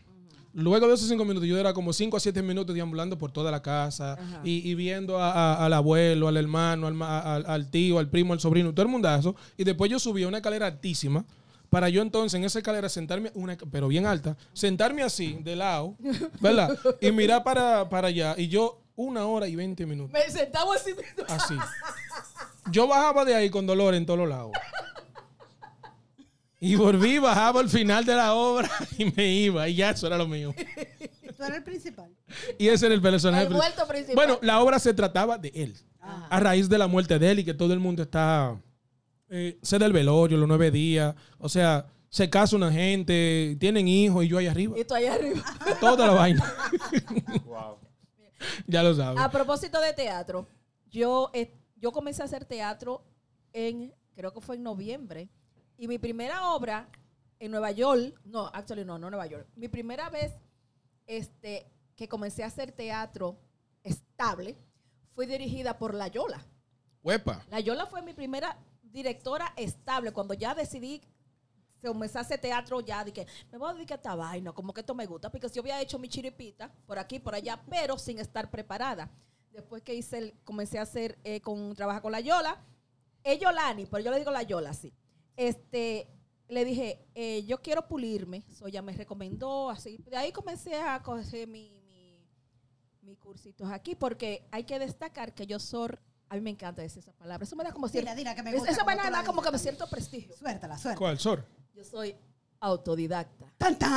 [0.54, 3.51] Luego de esos cinco minutos, yo era como cinco a siete minutos deambulando por toda
[3.51, 8.32] la casa y, y viendo a- a- al abuelo, al hermano, al, tío, al primo,
[8.34, 9.36] al sobrino, todo el mundazo.
[9.58, 11.25] Y después yo subía una escalera altísima
[11.69, 15.95] para yo entonces en esa escalera sentarme, una, pero bien alta, sentarme así, de lado,
[16.39, 16.78] ¿verdad?
[17.01, 18.34] Y mirar para, para allá.
[18.38, 20.13] Y yo una hora y veinte minutos.
[20.13, 20.91] Me sentamos así.
[21.28, 21.54] Así.
[22.71, 24.51] Yo bajaba de ahí con dolor en todos los lados.
[26.60, 29.67] Y volví, bajaba al final de la obra y me iba.
[29.69, 30.54] Y ya eso era lo mío.
[31.38, 32.10] Tú eres el principal.
[32.58, 33.45] Y ese era el personaje.
[33.45, 34.15] El muerto principal.
[34.15, 35.78] Bueno, la obra se trataba de él.
[35.99, 36.28] Ajá.
[36.28, 38.60] A raíz de la muerte de él y que todo el mundo está...
[39.30, 41.13] Eh, se da el velorio, los nueve días.
[41.38, 44.80] O sea, se casa una gente, tienen hijos y yo ahí arriba.
[44.80, 45.43] Y tú allá arriba.
[45.82, 46.54] Toda la vaina.
[47.45, 47.80] Wow.
[48.67, 49.21] ya lo sabes.
[49.21, 50.47] A propósito de teatro,
[50.89, 51.54] yo, eh,
[51.86, 53.04] yo comencé a hacer teatro
[53.54, 55.30] en, creo que fue en noviembre.
[55.78, 56.89] Y mi primera obra
[57.38, 59.48] en Nueva York, no, actually no, no Nueva York.
[59.56, 60.34] Mi primera vez
[61.06, 63.38] este, que comencé a hacer teatro
[63.84, 64.58] estable
[65.13, 66.43] fue dirigida por La Yola.
[67.04, 67.45] Huepa.
[67.52, 70.12] La Yola fue mi primera directora estable.
[70.12, 71.04] Cuando ya decidí
[71.84, 74.82] comenzar a hacer teatro, ya dije, me voy a dedicar a esta vaina, como que
[74.82, 78.17] esto me gusta, porque yo había hecho mi chiripita por aquí, por allá, pero sin
[78.17, 79.08] estar preparada.
[79.56, 82.62] Después que hice, el- comencé a hacer, eh, con, trabajar con la Yola,
[83.24, 84.94] es Yolani, pero yo le digo la Yola, sí.
[85.38, 86.08] Este,
[86.50, 89.98] le dije, eh, yo quiero pulirme, so ella me recomendó, así.
[90.10, 92.22] De ahí comencé a coger mi, mi,
[93.02, 95.91] mis cursitos aquí, porque hay que destacar que yo soy,
[96.28, 98.44] a mí me encanta decir esa palabra, eso me da como cierto, Dila, dila, que
[98.44, 98.76] me gusta.
[98.78, 100.36] como tú la da como que me dices cierto prestigio.
[100.36, 100.98] Suéltala, suéltala.
[101.00, 101.46] ¿Cuál, Sor?
[101.74, 102.15] Yo soy
[102.60, 103.46] autodidacta.
[103.58, 103.89] ¡Tan, tan!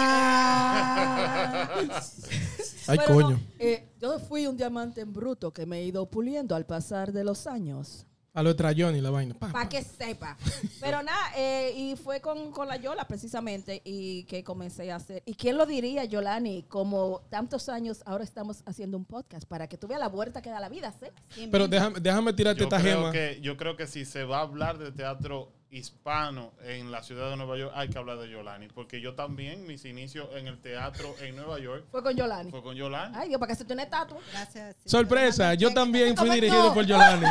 [2.87, 3.31] Ay, coño.
[3.31, 7.13] no, eh, yo fui un diamante en bruto que me he ido puliendo al pasar
[7.13, 8.05] de los años.
[8.35, 9.35] A lo de Trayón y la vaina.
[9.35, 9.69] Pa, Para pa.
[9.69, 10.37] que sepa.
[10.81, 15.23] Pero nada, eh, y fue con, con la Yola precisamente y que comencé a hacer.
[15.27, 16.63] ¿Y quién lo diría, Yolani?
[16.65, 20.51] Como tantos años, ahora estamos haciendo un podcast para que tú veas la vuelta que
[20.51, 21.49] da la vida, ¿sí?
[21.51, 23.13] Pero déjame, déjame tirarte Yo esta creo, gema.
[23.13, 27.31] que, yo creo que si se va a hablar de teatro hispano en la ciudad
[27.31, 28.69] de Nueva York, hay que hablar de Yolani.
[28.69, 32.51] Porque yo también, mis inicios en el teatro en Nueva York Fue con Yolani.
[32.51, 33.15] fue con Yolani.
[33.19, 34.19] Ay, Dios, para que se una estatua.
[34.33, 34.77] Gracias.
[34.83, 34.89] sí.
[34.89, 37.27] Sorpresa, yo también fui ¿Cómo dirigido por Yolani.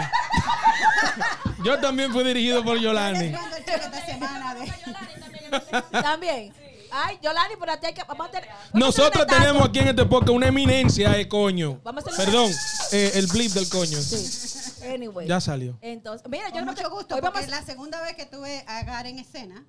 [1.64, 3.32] Yo también fui dirigido por Yolani.
[3.32, 6.54] ¿Cuándo el cheque esta semana de- También.
[6.92, 8.04] Ay, Yolani, pero a ti hay que.
[8.04, 8.50] Vamos a tener.
[8.50, 9.40] a Nosotros una estatua.
[9.46, 11.80] tenemos aquí en este podcast una eminencia de coño.
[11.84, 12.52] Vamos a hacer Perdón,
[12.92, 13.98] eh, el blip del coño.
[14.02, 14.84] Sí.
[14.88, 15.28] Anyway.
[15.28, 15.78] Ya salió.
[15.82, 18.16] Entonces, mira, yo Con creo mucho que gusto, hoy vamos porque a- la segunda vez
[18.16, 19.66] que tuve a Gar en escena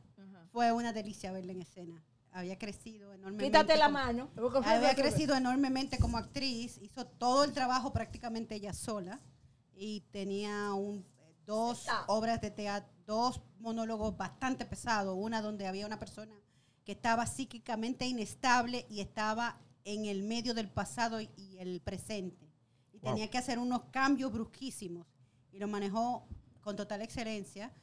[0.53, 2.03] fue una delicia verla en escena.
[2.33, 3.45] Había crecido enormemente.
[3.47, 4.31] Quítate la mano.
[4.65, 9.21] Había crecido enormemente como actriz, hizo todo el trabajo prácticamente ella sola
[9.75, 11.05] y tenía un,
[11.47, 16.33] dos obras de teatro, dos monólogos bastante pesados, una donde había una persona
[16.89, 22.51] que estaba psíquicamente inestable y estaba en el medio del pasado y- el presente.
[22.95, 23.11] Y Wow.
[23.11, 25.07] tenía que hacer unos cambios brusquísimos
[25.53, 26.27] y lo manejó
[26.63, 27.75] con total excelencia.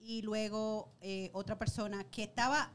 [0.00, 2.72] Y luego eh, otra persona que estaba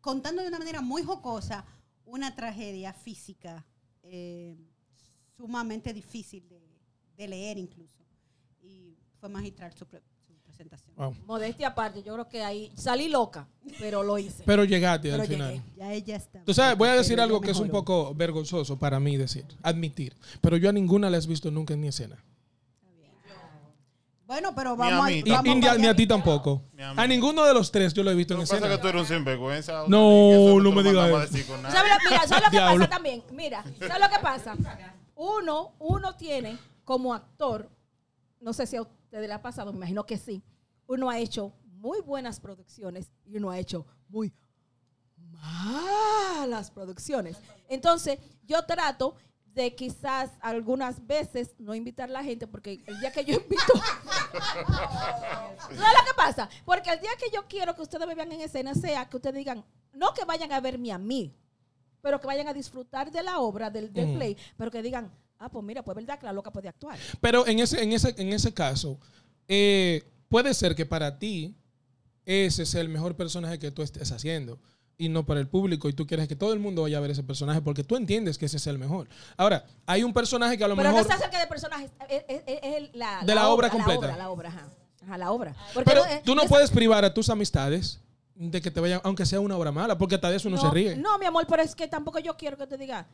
[0.00, 1.64] contando de una manera muy jocosa
[2.04, 3.64] una tragedia física
[4.02, 4.56] eh,
[5.36, 6.60] sumamente difícil de,
[7.16, 8.02] de leer incluso.
[8.60, 9.86] Y fue magistral su
[10.52, 10.94] presentación.
[10.96, 11.16] Wow.
[11.26, 14.42] Modestia aparte, yo creo que ahí salí loca, pero lo hice.
[14.44, 15.62] Pero llegaste Pero al final.
[15.76, 16.42] Ya ella está.
[16.44, 19.46] Tú sabes, voy a decir Pero algo que es un poco vergonzoso para mí decir,
[19.62, 20.14] admitir.
[20.40, 22.22] Pero yo a ninguna la he visto nunca en mi escena.
[24.26, 25.96] Bueno, pero Ni vamos a a, mí Y, vamos y ni a, ni a variar.
[25.96, 26.62] ti tampoco.
[26.72, 28.74] Ni a ninguno de los tres yo lo he visto en que pasa escena.
[28.76, 29.84] que tú eres un sinvergüenza.
[29.88, 31.54] No, no me digas eso.
[31.70, 32.78] ¿Sabes lo, mira, ¿sabes lo que Diablo.
[32.78, 33.22] pasa también?
[33.32, 34.56] Mira, ¿sabes lo que pasa?
[35.16, 37.68] Uno, uno tiene como actor,
[38.40, 40.42] no sé si a ustedes le ha pasado, me imagino que sí,
[40.86, 44.32] uno ha hecho muy buenas producciones y uno ha hecho muy
[45.16, 47.36] malas producciones.
[47.68, 53.12] Entonces, yo trato de quizás algunas veces no invitar a la gente, porque el día
[53.12, 53.74] que yo invito...
[55.68, 58.32] no es lo que pasa, porque el día que yo quiero que ustedes me vean
[58.32, 61.36] en escena sea que ustedes digan, no que vayan a verme a mí,
[62.00, 64.16] pero que vayan a disfrutar de la obra, del, del Ujú.
[64.16, 65.12] play, pero que digan,
[65.44, 66.98] ah, pues mira, pues verdad que la loca puede actuar.
[67.20, 68.98] Pero en ese, en ese, en ese caso,
[69.48, 71.56] eh, puede ser que para ti
[72.24, 74.58] ese sea el mejor personaje que tú estés haciendo
[74.96, 77.10] y no para el público y tú quieres que todo el mundo vaya a ver
[77.10, 79.08] ese personaje porque tú entiendes que ese es el mejor.
[79.36, 81.02] Ahora, hay un personaje que a lo Pero mejor...
[81.02, 83.98] no se acerca de personajes, es, es- la, De la obra La completa.
[83.98, 84.68] obra, la obra, ajá.
[85.04, 85.56] Ajá, la obra.
[85.74, 87.98] Porque Pero eh, tú no puedes privar a tus amistades
[88.36, 90.70] de que te vayan, aunque sea una obra mala, porque hasta de eso uno se
[90.70, 90.96] ríe.
[90.96, 93.08] No, mi amor, pero es que tampoco yo quiero que te diga.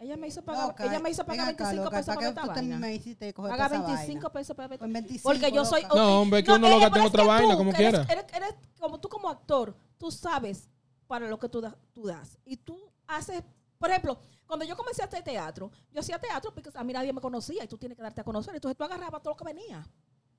[0.00, 2.28] Ella me hizo pagar, Loca, ella me hizo pagar ven acá, 25 loca, pesos ¿para
[2.30, 2.78] esta vaina.
[2.78, 4.32] me hiciste coger Paga toda esa 25 vaina?
[4.32, 4.78] pesos para ver.
[4.78, 5.82] Pues 25, Porque yo soy.
[5.82, 5.94] loca.
[5.94, 8.22] No, hombre, que uno lo gasta en otra vaina, tú, como que eres- quiera.
[8.22, 10.68] Eres, eres como tú, como actor, tú sabes
[11.06, 12.38] para lo que tú, da- tú das.
[12.46, 13.42] Y tú haces.
[13.78, 17.12] Por ejemplo, cuando yo comencé a hacer teatro, yo hacía teatro porque a mí nadie
[17.12, 18.54] me conocía y tú tienes que darte a conocer.
[18.54, 19.78] Entonces tú agarrabas todo lo que venía.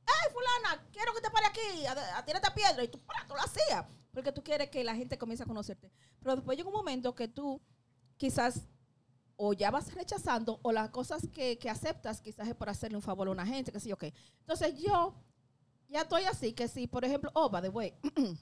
[0.07, 0.83] ¡Ay, fulana!
[0.91, 2.83] Quiero que te pare aquí, a, a tirarte piedra.
[2.83, 3.27] Y tú, ¡para!
[3.27, 3.85] tú lo hacías.
[4.11, 5.91] Porque tú quieres que la gente comience a conocerte.
[6.19, 7.61] Pero después llega un momento que tú
[8.17, 8.61] quizás
[9.43, 13.01] o ya vas rechazando o las cosas que, que aceptas quizás es por hacerle un
[13.01, 14.13] favor a una gente, qué sé yo qué.
[14.41, 15.15] Entonces yo
[15.89, 17.91] ya estoy así, que si por ejemplo, oh, by the way,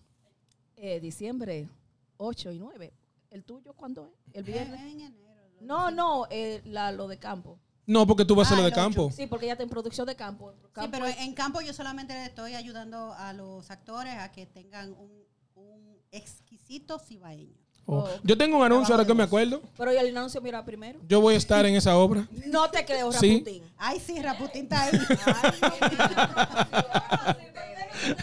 [0.75, 1.69] eh, diciembre
[2.17, 2.93] 8 y 9,
[3.29, 4.35] ¿el tuyo cuándo es?
[4.35, 4.79] ¿El viernes?
[4.81, 5.15] En enero,
[5.61, 7.57] lo No, no, eh, la, lo de campo.
[7.85, 8.81] No, porque tú vas a Ah, hacerlo de ocho.
[8.81, 9.11] campo.
[9.15, 10.51] Sí, porque ya está en producción de campo.
[10.51, 14.31] Sí, Campo pero es- en campo yo solamente le estoy ayudando a los actores a
[14.33, 15.23] que tengan un,
[15.55, 17.55] un exquisito cibaeño.
[17.91, 18.07] Oh.
[18.23, 19.61] Yo tengo un anuncio ahora que me acuerdo.
[19.77, 20.99] pero el anuncio mira primero.
[21.07, 22.27] Yo voy a estar en esa obra.
[22.47, 23.37] No te creo, Sí.
[23.39, 23.63] Raputín.
[23.77, 24.91] Ay, sí, Raputín está ahí.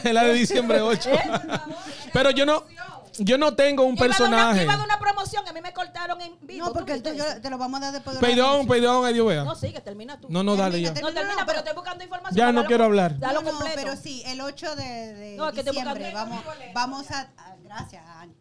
[0.05, 1.11] En la de diciembre 8.
[2.13, 2.65] Pero yo no,
[3.19, 4.63] yo no tengo un personaje.
[4.63, 6.65] Iba a dar una promoción, a mí me cortaron en vivo.
[6.65, 9.13] No, ¿tú porque el tuyo te lo vamos a dar después de Perdón, perdón, ay
[9.15, 9.45] Dios vea.
[9.45, 10.29] No, sigue, termina tú.
[10.31, 10.95] No, no, dale ya.
[10.95, 12.39] Termina, No termina, pero pero- estoy buscando información.
[12.39, 13.19] Ya no quiero hablar.
[13.19, 13.81] Dalo No, no, completo.
[13.83, 18.33] pero sí, el 8 de, de No, que diciembre vamos, vamos a, a- Gracias, Ani.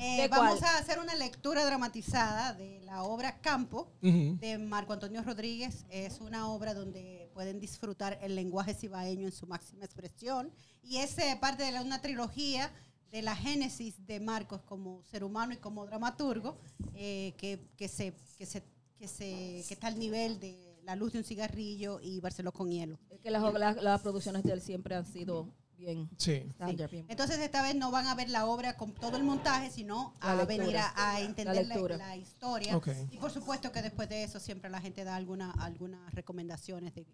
[0.00, 0.74] Eh, ¿De vamos cuál?
[0.74, 5.84] a hacer una lectura dramatizada de la obra Campo de Marco Antonio Rodríguez.
[5.90, 10.52] Es una obra donde pueden disfrutar el lenguaje cibaeño en su máxima expresión.
[10.82, 12.70] Y es eh, parte de la- una trilogía
[13.10, 16.58] de la génesis de Marcos como ser humano y como dramaturgo,
[16.94, 18.62] eh, que, que, se, que, se,
[18.98, 22.70] que, se, que está al nivel de La luz de un cigarrillo y Barceló con
[22.70, 22.98] hielo.
[23.10, 26.44] Es que las, las- las producciones de él siempre han sido bien Sí.
[26.90, 27.06] bien.
[27.08, 30.32] Entonces esta vez no van a ver la obra con todo el montaje, sino La
[30.32, 30.56] a lectura.
[30.58, 32.80] venir a, a entender la, historia.
[33.10, 37.06] Y por supuesto que después de eso siempre la gente da alguna, algunas recomendaciones de,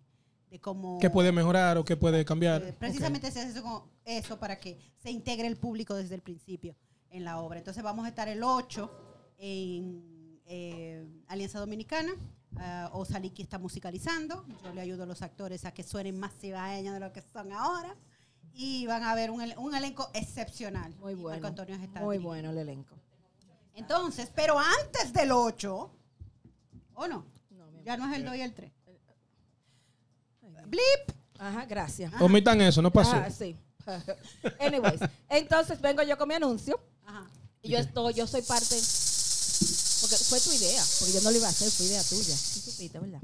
[0.50, 0.98] de cómo...
[0.98, 2.62] ¿Qué puede mejorar o qué puede cambiar?
[2.62, 6.74] eh, precisamente se hace eso, eso para que se integre el público desde el principio
[7.10, 7.58] en la obra.
[7.58, 8.90] Entonces vamos a estar el 8
[9.38, 12.12] en eh, Alianza Dominicana.
[12.56, 14.46] ah, Osaliki está musicalizando.
[14.62, 17.52] Yo le ayudo a los actores a que suenen más cibaeños de lo que son
[17.52, 17.94] ahora.
[18.56, 20.94] Y van a ver un, un elenco excepcional.
[21.00, 21.46] Muy Y Marco bueno.
[21.48, 22.28] Antonio está Muy dirigiendo.
[22.28, 22.94] bueno el elenco.
[23.74, 25.90] Entonces, pero antes del 8,
[26.94, 27.26] ¿o no?
[27.84, 28.72] Ya no es el 2 y el 3.
[28.86, 28.98] Ay,
[30.50, 30.70] Dios.
[30.70, 31.16] Blip.
[31.38, 32.12] Ajá, gracias.
[32.20, 33.16] Omitan eso, no pasó.
[33.16, 33.56] Ah, sí.
[34.60, 36.80] Anyways, entonces vengo yo con mi anuncio.
[37.04, 37.26] Ajá.
[37.60, 38.76] Y yo estoy, yo soy parte.
[40.00, 40.82] Porque fue tu idea.
[41.00, 42.36] Porque yo no lo iba a hacer, fue idea tuya.
[42.36, 43.20] Sí supiste, ¿verdad?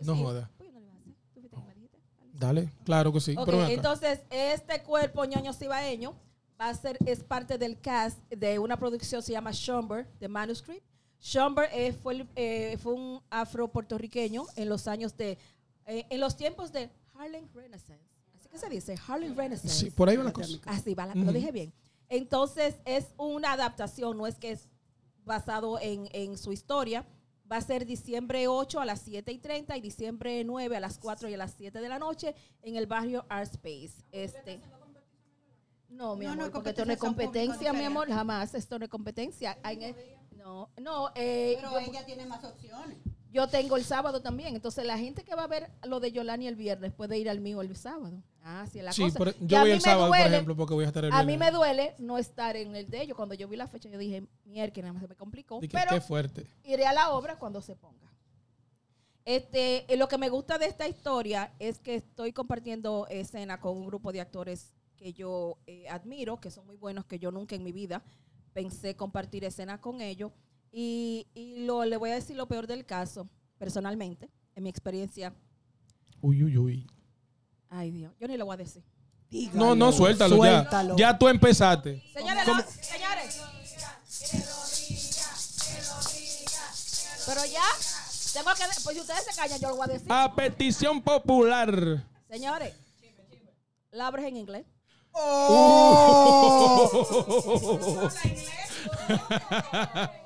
[0.00, 0.22] No sí.
[0.22, 0.50] joda.
[0.56, 1.12] Pues yo no lo iba a hacer.
[1.34, 1.98] ¿Tú fuiste que me dijiste?
[2.32, 3.34] Dale, claro que sí.
[3.44, 6.14] Pero entonces este cuerpo ñoño cibaeño
[6.60, 10.84] va a ser, es parte del cast de una producción se llama Schomburg, de Manuscript.
[11.20, 15.38] Schomburg eh, fue, eh, fue un afro puertorriqueño en los años de,
[15.86, 18.02] eh, en los tiempos de Harlem Renaissance.
[18.34, 19.84] Así que se dice, Harlem Renaissance.
[19.86, 20.58] Sí, por ahí va la cosa.
[20.66, 21.72] Así va, la- lo dije bien.
[22.08, 24.68] Entonces es una adaptación, no es que es
[25.24, 27.06] basado en, en su historia.
[27.52, 30.98] Va a ser diciembre 8 a las 7 y 30 y diciembre 9 a las
[30.98, 34.06] 4 y a las 7 de la noche en el barrio Art Space.
[34.10, 34.58] Este,
[35.90, 38.54] no, mi No, no, amor, porque esto no es competencia, mi amor, jamás.
[38.54, 39.58] Esto no es competencia.
[40.30, 42.96] No, no, eh, Pero yo- ella tiene más opciones.
[43.32, 44.54] Yo tengo el sábado también.
[44.54, 47.40] Entonces, la gente que va a ver lo de Yolani el viernes puede ir al
[47.40, 48.22] mío el sábado.
[48.44, 49.18] Ah, sí, la Sí, cosa.
[49.18, 51.50] por- yo voy el sábado, por ejemplo, porque voy a estar el a mí me
[51.50, 51.52] viernes.
[51.54, 53.16] duele no estar en el de ellos.
[53.16, 55.60] Cuando yo vi la fecha, yo dije, mierda, nada más se me complicó.
[55.60, 56.46] Pero qué fuerte.
[56.64, 58.10] iré a la obra cuando se ponga.
[59.24, 63.76] Este, eh, lo que me gusta de esta historia es que estoy compartiendo escena con
[63.76, 67.54] un grupo de actores que yo eh, admiro, que son muy buenos, que yo nunca
[67.54, 68.02] en mi vida
[68.52, 70.32] pensé compartir escena con ellos.
[70.72, 75.34] Y, y lo, le voy a decir lo peor del caso, personalmente, en mi experiencia.
[76.22, 76.86] Uy, uy, uy.
[77.68, 78.82] Ay, Dios, yo ni lo voy a decir.
[79.54, 80.96] No, no, suéltalo, Suéltalo.
[80.96, 81.12] ya.
[81.12, 82.02] Ya tú empezaste.
[82.12, 82.60] Señores, ¿Cómo?
[82.60, 83.40] no, señores.
[87.26, 87.62] Pero ya,
[88.34, 88.64] Tengo que.
[88.84, 90.12] Pues si ustedes se callan, yo lo voy a decir.
[90.12, 92.04] A petición popular.
[92.28, 92.74] Señores,
[93.90, 94.66] labres en inglés.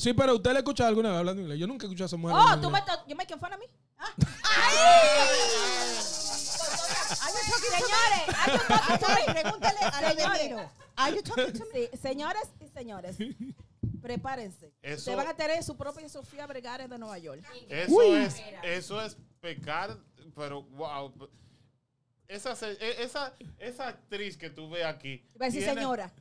[0.00, 1.58] Sí, pero usted le ha escuchado alguna vez hablando inglés.
[1.58, 2.34] Yo nunca he escuchado a esa mujer.
[2.36, 2.94] Oh, hablando tú me inglés.
[2.94, 3.08] estás.
[3.08, 3.66] ¿You making fun of me?
[7.20, 7.80] Are you talking to me?
[7.80, 9.40] Señores, are you talking to me?
[9.42, 10.42] Pregúntale a la de Señores.
[10.42, 10.70] Miro.
[10.96, 11.80] Are you talking to me?
[11.88, 13.16] Sí, señores y señores,
[14.00, 14.72] prepárense.
[14.82, 17.42] Eso- Ustedes van a tener su propia Sofía Vergara de Nueva York.
[17.68, 18.14] Eso Uy.
[18.16, 19.98] es, eso es pecar,
[20.34, 21.12] pero wow.
[22.28, 25.26] Esa, se- e- esa, esa actriz que tú ves aquí.
[25.34, 26.12] Iba a decir tiene- señora.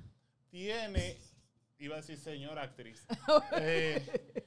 [0.49, 1.17] Tiene,
[1.79, 3.05] iba a decir señora actriz.
[3.53, 4.45] Eh,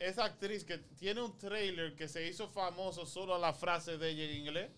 [0.00, 4.10] esa actriz que tiene un trailer que se hizo famoso solo a la frase de
[4.10, 4.70] ella en inglés.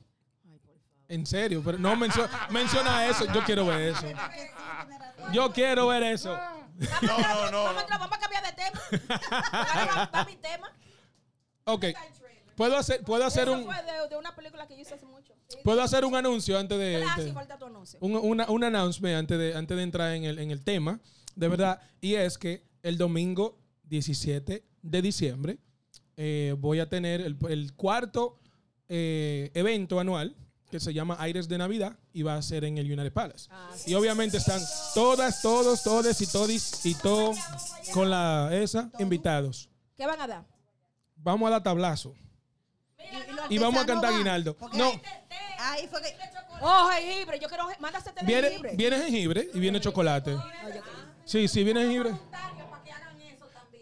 [1.09, 3.25] En serio, pero no mencio- menciona eso.
[3.33, 4.07] Yo quiero ver eso.
[5.33, 6.37] Yo quiero ver eso.
[7.03, 7.65] No, no, no.
[7.65, 10.25] Vamos, a entrar, vamos a cambiar de tema.
[10.27, 10.73] Mi tema.
[11.65, 11.85] Ok.
[12.57, 15.07] Puedo hacer, puedo hacer Eso un, fue de, de una película que yo hice hace
[15.07, 15.35] mucho.
[15.49, 15.59] Sí.
[15.65, 17.99] puedo hacer un anuncio antes de, Ah, de- sí, falta tu anuncio.
[18.01, 21.01] un, una- un announcement antes de, antes de entrar en el, en el tema,
[21.37, 25.59] de verdad, y es que el domingo 17 de diciembre
[26.17, 28.39] eh, voy a tener el, el cuarto
[28.89, 30.37] eh, evento anual
[30.71, 33.49] que se llama Aires de Navidad y va a ser en el United Palace.
[33.51, 34.61] Ah, Y obviamente están
[34.95, 37.33] todas, todos, todes y todis y todo
[37.93, 39.69] con la esa invitados.
[39.97, 40.45] ¿Qué van a dar?
[41.17, 42.15] Vamos a dar tablazo
[43.49, 44.57] y vamos a cantar guinaldo.
[44.73, 44.93] No,
[45.59, 46.15] Ahí fue que.
[46.61, 47.39] Oh, jengibre.
[47.39, 47.67] Yo quiero.
[47.79, 48.77] Mándase jengibre.
[48.77, 50.37] viene jengibre y viene chocolate.
[51.25, 52.15] Sí, sí, viene jengibre.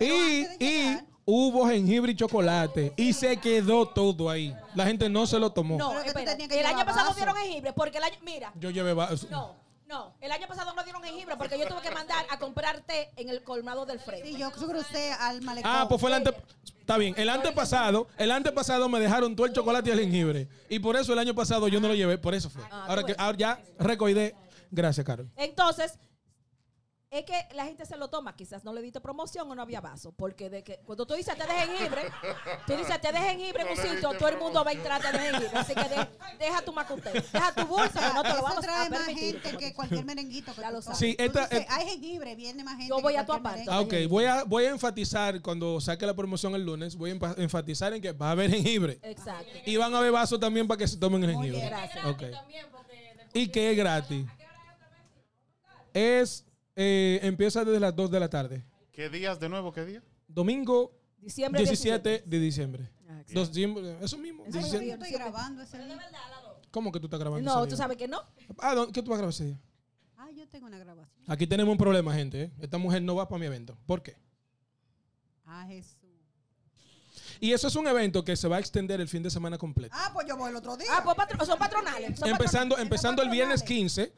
[0.00, 2.92] y, y hubo jengibre y chocolate.
[2.96, 4.54] Y se quedó todo ahí.
[4.74, 5.78] La gente no se lo tomó.
[5.78, 6.32] No, espera.
[6.34, 7.14] El año pasado vaso.
[7.16, 8.16] dieron jengibre porque el año.
[8.22, 9.56] Mira, Yo llevé va- no,
[9.88, 10.14] no.
[10.20, 13.28] El año pasado no dieron jengibre porque yo tuve que mandar a comprar té en
[13.28, 14.28] el colmado del frente.
[14.28, 15.70] Sí, yo crucé al malecón.
[15.74, 16.34] Ah, pues fue el ante...
[16.80, 17.14] Está bien.
[17.18, 20.48] El antepasado, el antepasado me dejaron todo el chocolate y el jengibre.
[20.68, 22.16] Y por eso el año pasado yo no lo llevé.
[22.16, 22.62] Por eso fue.
[22.70, 24.34] Ah, Ahora que ahora ya recoidé.
[24.70, 25.28] Gracias, Carol.
[25.36, 25.98] Entonces,
[27.10, 28.36] es que la gente se lo toma.
[28.36, 30.12] Quizás no le diste promoción o no había vaso.
[30.12, 32.02] Porque de que cuando tú dices té de jengibre,
[32.66, 35.12] tú dices té de jengibre en un sitio, todo el mundo va a entrar té
[35.12, 35.58] de jengibre.
[35.58, 37.10] Así que de- deja tu macute.
[37.12, 39.40] Deja tu bolsa que no te lo vamos trae a más permitir.
[39.40, 40.54] gente que cualquier merenguito.
[40.54, 40.98] Que Ya lo sabes.
[40.98, 42.88] Sí, esta- dices, eh, hay jengibre, viene más gente.
[42.90, 43.64] Yo voy que a tu aparte.
[43.68, 47.34] Ah, ok, voy a, voy a enfatizar cuando saque la promoción el lunes, voy a
[47.38, 48.98] enfatizar en que va a haber jengibre.
[49.02, 49.50] Exacto.
[49.64, 51.68] Y van a haber vasos también para que se tomen el Muy jengibre.
[51.68, 52.04] bien, gracias.
[52.04, 52.30] Ok.
[52.32, 54.26] También, porque después Y que es gratis.
[55.94, 56.44] Es,
[56.80, 58.64] eh, empieza desde las 2 de la tarde.
[58.92, 59.72] ¿Qué días de nuevo?
[59.72, 60.02] ¿Qué día?
[60.28, 62.88] Domingo Diciembre 17 de diciembre.
[63.08, 64.44] Ah, Dos diciembre- eso mismo.
[64.46, 64.90] Yo 17.
[64.92, 65.98] estoy grabando ese día.
[66.70, 67.44] ¿Cómo que tú estás grabando?
[67.50, 67.76] No, ese tú día?
[67.84, 68.20] sabes que no.
[68.58, 69.60] Ah, ¿dó- ¿qué tú vas a grabar ese día?
[70.16, 71.24] Ah, yo tengo una grabación.
[71.26, 72.42] Aquí tenemos un problema, gente.
[72.44, 72.52] ¿eh?
[72.60, 73.76] Esta mujer no va para mi evento.
[73.86, 74.16] ¿Por qué?
[75.46, 75.96] Ah, Jesús.
[77.40, 79.94] Y eso es un evento que se va a extender el fin de semana completo.
[79.98, 80.88] Ah, pues yo voy el otro día.
[80.92, 82.18] Ah, pues patro- son patronales.
[82.18, 82.82] son empezando patronales.
[82.82, 84.12] empezando el viernes 15,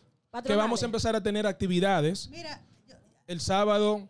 [0.45, 2.29] que vamos a empezar a tener actividades.
[2.31, 2.95] Mira, yo-
[3.27, 4.09] el sábado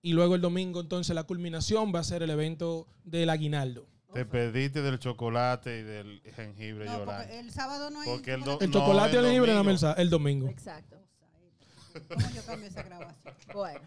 [0.00, 3.86] y luego el domingo, entonces la culminación va a ser el evento del aguinaldo.
[4.12, 8.08] Te pediste del chocolate y del jengibre, no, porque el sábado no hay.
[8.10, 9.80] Porque el do- El No, chocolate y el el jengibre domingo.
[9.80, 10.48] dame el, domingo.
[10.48, 10.98] Exacto.
[12.08, 13.34] ¿Cómo yo cambio esa grabación?
[13.54, 13.80] Bueno.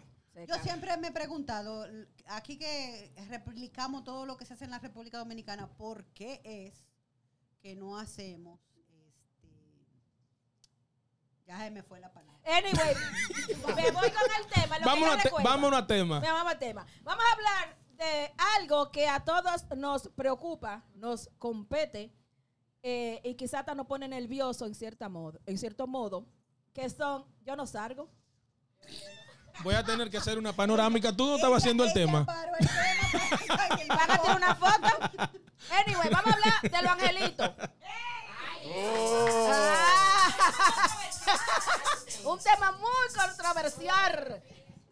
[0.48, 1.86] Yo siempre me he preguntado,
[2.26, 6.74] aquí que replicamos todo lo que se hace en la República Dominicana, ¿por qué es
[7.62, 8.60] que no hacemos
[11.46, 12.40] ya se me fue la palabra.
[12.44, 12.94] Anyway,
[13.76, 14.78] me voy con el tema.
[14.78, 16.20] Lo que Vámonos me a, te- vámonos a tema.
[16.20, 16.86] Me vamos al tema.
[17.02, 22.12] Vamos a hablar de algo que a todos nos preocupa, nos compete
[22.82, 26.26] eh, y quizás hasta nos pone nervioso en, cierta modo, en cierto modo,
[26.74, 28.10] que son, yo no salgo.
[29.64, 31.16] Voy a tener que hacer una panorámica.
[31.16, 32.26] Tú no estabas haciendo el tema.
[32.26, 35.32] que ¿Van a tirar una foto?
[35.70, 37.50] Anyway, vamos a hablar de los angelitos.
[38.68, 39.50] Oh.
[39.52, 41.05] Ah.
[42.24, 44.42] Un tema muy controversial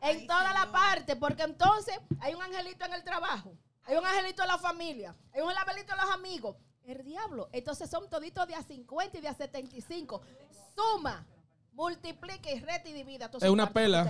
[0.03, 4.43] en toda la parte, porque entonces hay un angelito en el trabajo, hay un angelito
[4.43, 6.57] en la familia, hay un angelito en los amigos.
[6.85, 10.21] El diablo, entonces son toditos de a 50 y de a 75.
[10.75, 11.27] Suma,
[11.73, 13.31] multiplica y reta y divida.
[13.41, 14.03] Es una pela.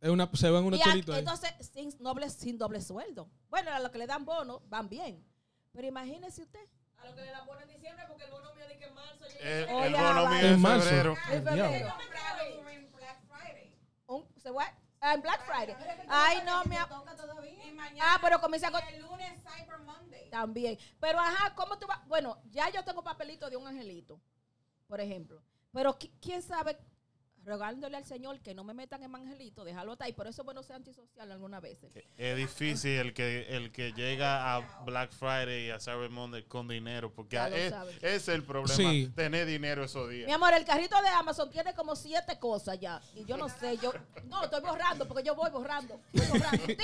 [0.00, 3.28] Es una, se van unos chelitos entonces, sin doble, sin doble sueldo.
[3.48, 5.24] Bueno, a los que le dan bono, van bien.
[5.72, 6.68] Pero imagínese usted.
[7.02, 8.94] A lo que le dan bono en diciembre porque el bono mío de que en
[8.94, 9.84] marzo llega.
[9.86, 10.88] El, bono mío en En marzo.
[10.88, 11.16] febrero.
[11.30, 11.94] En febrero.
[14.42, 14.66] ¿se what?
[15.02, 15.76] Ah, en Black Friday.
[16.08, 16.88] Ay, no, mañana,
[18.02, 20.28] Ah, pero comienza con- el lunes Cyber Monday.
[20.30, 20.78] También.
[21.00, 22.06] Pero ajá, ¿cómo tú vas?
[22.06, 24.20] Bueno, ya yo tengo papelito de un angelito,
[24.86, 25.42] por ejemplo.
[25.72, 26.78] Pero qui- quién sabe,
[27.44, 30.12] rogándole al Señor que no me metan en angelito, déjalo estar ahí.
[30.12, 31.90] Por eso es bueno ser antisocial algunas veces.
[32.16, 36.68] Es difícil el que el que llega a Black Friday y a Cyber Monday con
[36.68, 37.72] dinero, porque es,
[38.02, 39.10] es el problema, Sí.
[39.14, 40.32] tener dinero esos Mi días.
[40.32, 43.00] amor, el carrito de Amazon tiene como siete cosas ya.
[43.14, 43.92] Y yo no sé, yo
[44.26, 46.00] no estoy borrando porque yo voy borrando.
[46.12, 46.66] Voy borrando.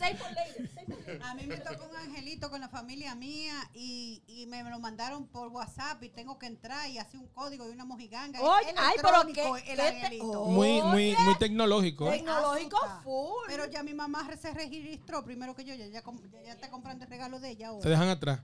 [0.00, 1.20] Later.
[1.22, 5.26] A mí me tocó un angelito con la familia mía y, y me lo mandaron
[5.26, 8.40] por WhatsApp y tengo que entrar y hacer un código y una mojiganga.
[8.40, 10.24] Oye, Es ay, pero qué- el angelito.
[10.42, 10.46] Oh.
[10.50, 12.08] Muy, muy, muy tecnológico.
[12.10, 13.44] Tecnológico full.
[13.48, 16.02] Pero ya mi mamá se registró primero que yo, ya, ya,
[16.42, 17.88] ya- está comprando el regalo de ella ahora.
[17.90, 18.40] dejan atrás.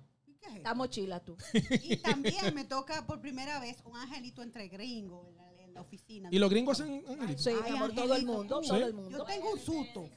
[0.54, 1.36] Esta mochila tú.
[1.82, 5.80] Y también me toca por primera vez un angelito entre gringos en la, en la
[5.80, 6.28] oficina.
[6.30, 7.42] ¿Y los gringos hacen angelitos?
[7.44, 9.24] Sí, Ay, amor, todo el mundo, todo el Yo mundo.
[9.24, 10.08] tengo un susto.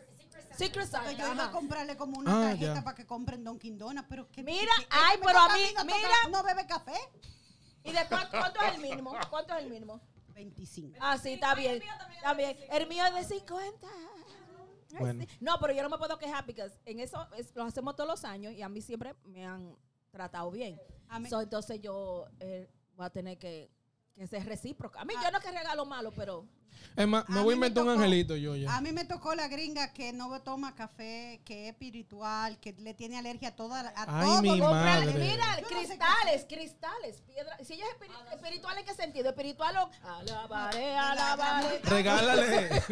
[0.55, 2.83] Secret Santa, yo iba a comprarle como una Ah, tarjeta ya.
[2.83, 6.29] para que compren Dunkin' Donuts, pero que Mira, que- que ay, pero a mí, mira.
[6.31, 6.93] no bebe café.
[7.83, 9.15] ¿Y de cuánto, cuánto es el mínimo?
[9.29, 10.01] ¿Cuánto es el mínimo?
[10.43, 10.97] 25.
[11.01, 11.81] Ah, sí, está bien.
[12.15, 12.57] Está bien.
[12.71, 13.87] El mío es de 50.
[14.91, 15.23] Ay, Bueno.
[15.23, 15.37] sí.
[15.41, 18.23] No, pero yo no me puedo quejar porque en eso es- lo hacemos todos los
[18.23, 19.75] años y a mí siempre me han
[20.11, 20.79] tratado bien.
[21.29, 23.69] So, entonces yo eh, voy a tener que,
[24.15, 25.01] que ser recíproca.
[25.01, 26.47] A mí yo no que regalo malo, pero
[26.95, 28.75] Es más, me A voy a inventar un angelito yo ya.
[28.75, 32.93] A mí me tocó la gringa que no toma café, que es espiritual, que le
[32.93, 34.41] tiene alergia a toda la- a Ay, todo.
[34.41, 35.13] mi madre.
[35.13, 37.57] Mira, cristales, cristales, piedra.
[37.63, 39.29] Si ella es espiri- espiritual, ¿en qué sentido?
[39.29, 41.79] Espiritual o alabaré, alabaré.
[41.83, 42.69] Regálale.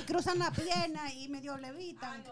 [0.00, 2.22] Y cruzan la pierna y medio levitan.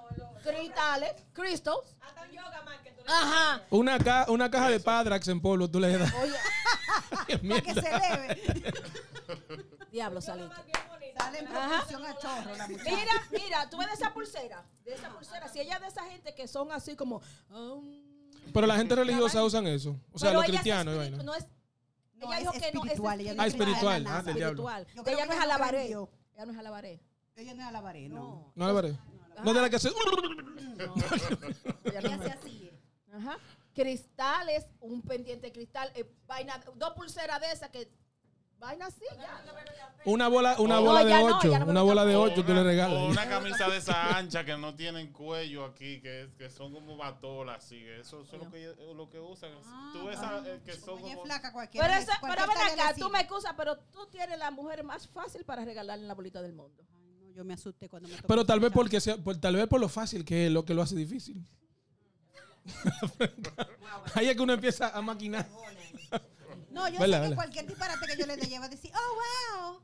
[0.42, 1.96] Cristales, crystals.
[2.00, 3.62] Hasta un yoga man que tú le Ajá.
[3.70, 6.12] Una, ca- una caja de Padrax en polvo tú le das.
[6.14, 8.72] Oye, Para que se eleve.
[9.90, 10.54] Diablo, saliste.
[11.18, 12.90] Sale en proporción a chorro la muchacha.
[12.90, 13.12] Mira,
[13.44, 16.34] mira, tú ves de esa pulsera, de esa pulsera, si ella es de esa gente
[16.34, 17.20] que son así como...
[17.50, 18.02] um,
[18.52, 19.96] Pero la gente religiosa usan eso.
[20.12, 20.94] O sea, pero los ella es cristianos.
[20.94, 21.22] y espiritu- vaina.
[21.22, 21.46] no es,
[22.14, 24.04] No, ella es dijo que no espiritual, es ella Ah, espiritual.
[24.04, 24.18] nada.
[24.18, 24.70] Ah, del diablo.
[24.70, 24.86] espiritual.
[24.96, 25.86] Yo creo ella que no es ella no alabaré.
[26.34, 27.00] Ella no es alabaré.
[27.36, 28.52] Ella no es alabaré, no.
[28.54, 28.98] No veré.
[29.44, 29.90] No de la que se.
[29.90, 29.96] No,
[31.84, 32.70] ella no Ella es- se así.
[33.12, 33.38] Ajá.
[33.74, 37.90] Cristales, un pendiente de cristal, eh, vaina, dos pulseras de esas que
[38.62, 39.44] vaina así ya.
[40.04, 41.50] Una bola, una No, bola de ya no, ocho.
[41.50, 43.02] ya no me una bola de ocho tú le O regalas.
[43.10, 47.64] una camisa de esa ancha que no tienen cuello aquí, que, que son como batolas,
[47.64, 47.76] así.
[47.80, 49.50] que Eso, eso es lo que, lo que usan.
[49.92, 51.86] Tú ves a- eh, que son Como es flaca cualquiera.
[51.86, 53.10] Pero, eso, cualquier pero ven talla le acá, tú sirve.
[53.12, 56.82] me excusas, pero tú tienes la mujer más fácil para regalarle la bolita del mundo.
[56.96, 58.82] Ay, no, yo me asusté cuando me tocó Pero tal vez escuchar.
[58.84, 61.44] porque sea, por, tal vez por lo fácil que es lo que lo hace difícil.
[64.14, 65.48] Ahí es que uno empieza a maquinar.
[66.72, 67.36] No, yo Vela, sé que vela.
[67.36, 69.14] cualquier disparate que yo le dé lleva a decir, oh,
[69.64, 69.82] wow.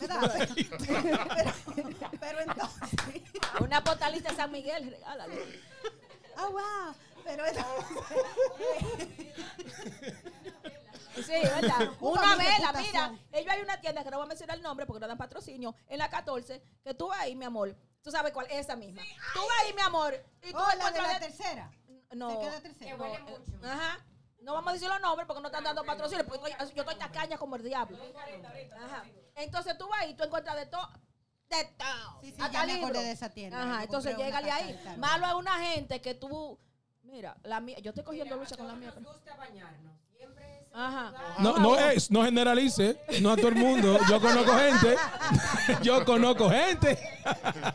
[0.00, 0.48] ¿Verdad?
[1.74, 1.90] pero,
[2.20, 3.22] pero entonces,
[3.60, 5.60] Una postalista de San Miguel, regálale.
[6.38, 6.94] oh, wow.
[7.24, 7.44] Pero
[11.16, 11.90] Sí, ¿verdad?
[12.00, 13.18] Un Una vela, mira.
[13.32, 15.74] Ellos hay una tienda que no voy a mencionar el nombre porque no dan patrocinio.
[15.88, 17.76] En la 14, que tú vas ahí, mi amor.
[18.02, 19.02] Tú sabes cuál, esa misma.
[19.34, 20.14] Tú vas ahí, mi amor.
[20.42, 21.70] Y tú oh, la de la tercera.
[22.14, 22.30] No.
[22.30, 22.96] ¿Se queda tercera?
[22.96, 23.66] Que huele mucho.
[23.66, 23.98] Ajá.
[24.48, 26.24] No vamos a decir los nombres porque no están dando patrocinio.
[26.24, 27.98] Porque estoy- yo estoy tacaña como el diablo.
[28.82, 29.04] Ajá.
[29.34, 30.88] Entonces tú vas ahí, tú encuentras de todo.
[31.50, 32.20] De todo.
[32.22, 33.62] Sí, sí, Hasta ya me acordé de esa tienda.
[33.62, 33.84] Ajá.
[33.84, 34.80] Entonces llégale ahí.
[34.96, 36.58] Malo es una gente que tú.
[37.02, 38.86] Mira, la mía, yo estoy cogiendo lucha con la mía.
[38.86, 39.92] Nos pero- gusta bañarnos.
[40.78, 41.12] Ajá.
[41.40, 43.98] No, no es, no generalice, no a todo el mundo.
[44.08, 44.96] Yo conozco gente.
[45.82, 46.96] Yo conozco gente.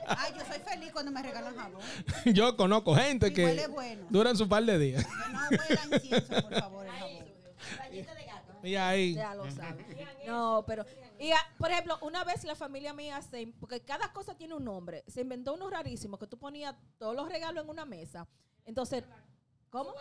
[0.08, 1.82] Ay, yo soy feliz cuando me regalan jabón.
[2.26, 4.08] Yo conozco gente Y que huele bueno.
[4.10, 5.06] duran su par de días.
[5.32, 7.26] No huela incienso, por favor, el jabón.
[7.78, 8.68] Rayita de gato.
[8.68, 9.14] Y ahí.
[9.16, 9.86] Ya lo sabes.
[10.26, 10.86] No, pero.
[11.20, 13.48] Y, por ejemplo, una vez la familia mía se.
[13.60, 15.04] Porque cada cosa tiene un nombre.
[15.08, 18.26] Se inventó uno rarísimo que tú ponías todos los regalos en una mesa.
[18.66, 19.04] Entonces.
[19.70, 19.94] ¿Cómo?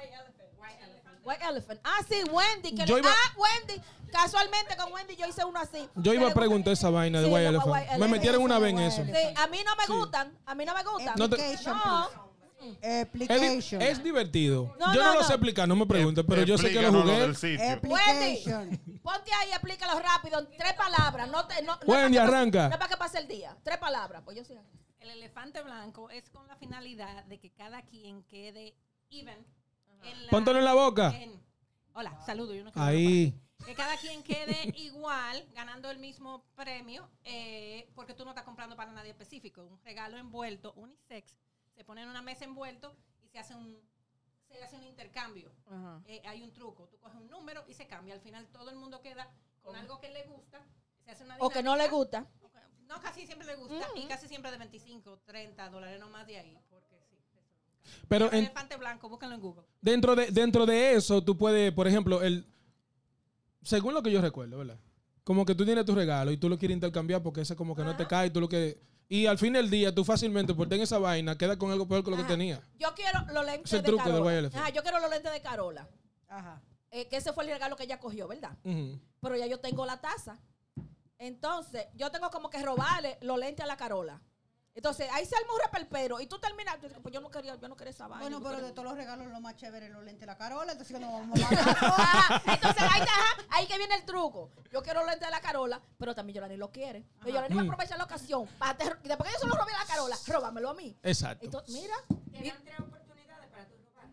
[1.25, 1.81] White Elephant.
[1.85, 2.75] Ah, sí, Wendy.
[2.75, 3.81] Que Yo le- iba- Ah, Wendy.
[4.11, 5.89] Casualmente con Wendy yo hice uno así.
[5.95, 7.73] Yo iba a preguntar esa vaina de Sí, White Elephant.
[7.73, 8.11] White Me Elephant.
[8.13, 10.39] metieron una vez en Eso, Sí, a mí no me gustan.
[10.45, 11.15] A mí no me gustan.
[11.17, 12.33] No te- No.
[12.81, 14.77] Es, es divertido.
[14.79, 15.27] No, yo no, no, lo no.
[15.27, 17.25] sé explicar, no me preguntes, pero yo sé que lo jugué.
[17.73, 18.81] Application.
[19.03, 20.39] Ponte ahí explícalo rápido.
[20.41, 21.29] en Tres palabras.
[21.29, 22.69] No te, no, no Wendy, es para que pase- arranca.
[22.69, 23.57] No es para que pase el día.
[23.65, 24.23] Tres palabras.
[24.25, 24.55] Pues yo sí.
[25.01, 28.75] El elefante blanco es con la finalidad de que cada quien quede
[29.11, 29.45] even.
[30.03, 31.11] En la- Póntelo en la boca.
[31.17, 31.41] en-
[31.95, 32.55] hola, saludo.
[32.55, 33.39] Yo no quiero Ahí.
[33.65, 38.77] que cada quien quede igual, ganando el mismo premio, eh, porque tú no estás comprando
[38.77, 39.63] para nadie específico.
[39.63, 41.37] Un regalo envuelto, unisex,
[41.75, 43.79] se pone en una mesa envuelto y se hace un,
[44.49, 45.51] se hace un intercambio.
[45.67, 46.03] Ajá.
[46.07, 48.15] Eh, hay un truco, tú coges un número y se cambia.
[48.15, 49.31] Al final todo el mundo queda
[49.63, 50.61] con algo que le gusta.
[51.05, 51.97] Se hace una O que no le dinámica.
[51.97, 52.21] gusta.
[52.41, 53.89] No, No, casi siempre le gusta.
[53.95, 56.59] Y casi siempre de 25, 30 dólares, no más de ahí.
[58.09, 59.65] Pero El en- elefante blanco, búsquenlo en Google.
[59.81, 62.47] dentro, de, dentro de eso, tú puedes, por ejemplo, el
[63.63, 64.79] según lo que yo recuerdo, ¿verdad?
[65.25, 67.85] Como que tú tienes tu regalo y tú lo quieres intercambiar porque ese como que
[67.85, 68.81] no te cae, tú lo que...
[69.09, 72.03] Y al fin del día, tú fácilmente, por tener esa vaina, quedas con algo peor
[72.03, 72.61] que lo que tenía.
[72.79, 74.39] Yo quiero los lentes de truco del Carola.
[74.39, 74.63] Elephant.
[74.65, 75.89] Ajá, yo quiero los lentes de Carola.
[76.29, 76.63] Ajá.
[76.91, 78.57] Eh, que ese fue el regalo que ella cogió, ¿verdad?
[79.21, 80.39] Pero ya yo tengo la taza.
[81.19, 84.21] Entonces, yo tengo como que robarle los lentes a la Carola.
[84.75, 87.57] Entonces, ahí se arma un reperpero y tú terminas, tú dices, pues yo no quería,
[87.57, 88.23] yo no quería esa vaina.
[88.23, 90.39] Bueno, pero quería- de todos los regalos, lo más chévere es los lentes de la
[90.39, 90.73] Carola.
[90.73, 91.47] Entonces, no vamos a.
[91.47, 94.51] Ajá, entonces ahí, está, ajá, ahí que viene el truco.
[94.73, 97.05] Yo quiero los lentes de la Carola, pero también Yolani lo quiere.
[97.21, 97.69] Pero Yolani va a Mm.
[97.71, 98.47] aprovechar la ocasión.
[98.59, 100.97] Para te- y después que yo se lo robé a la Carola, róbamelo a mí.
[101.03, 101.45] Exacto.
[101.45, 101.95] Entonces, mira,
[102.33, 104.07] Te mi- dan tres oportunidades para tu robar.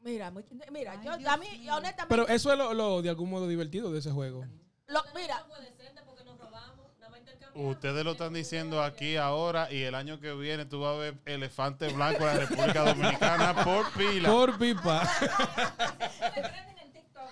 [0.00, 0.30] mira,
[0.70, 3.46] mira, Ay, yo Dios a mí, honestamente, Pero eso es lo, lo de algún modo
[3.46, 4.46] divertido de ese juego.
[4.86, 7.45] lo- mira, No puede ser porque nos robamos, nada más intercambiamos.
[7.56, 11.14] Ustedes lo están diciendo aquí ahora y el año que viene tú vas a ver
[11.24, 14.28] elefante blanco en la República Dominicana por pila.
[14.28, 15.08] Por pipa.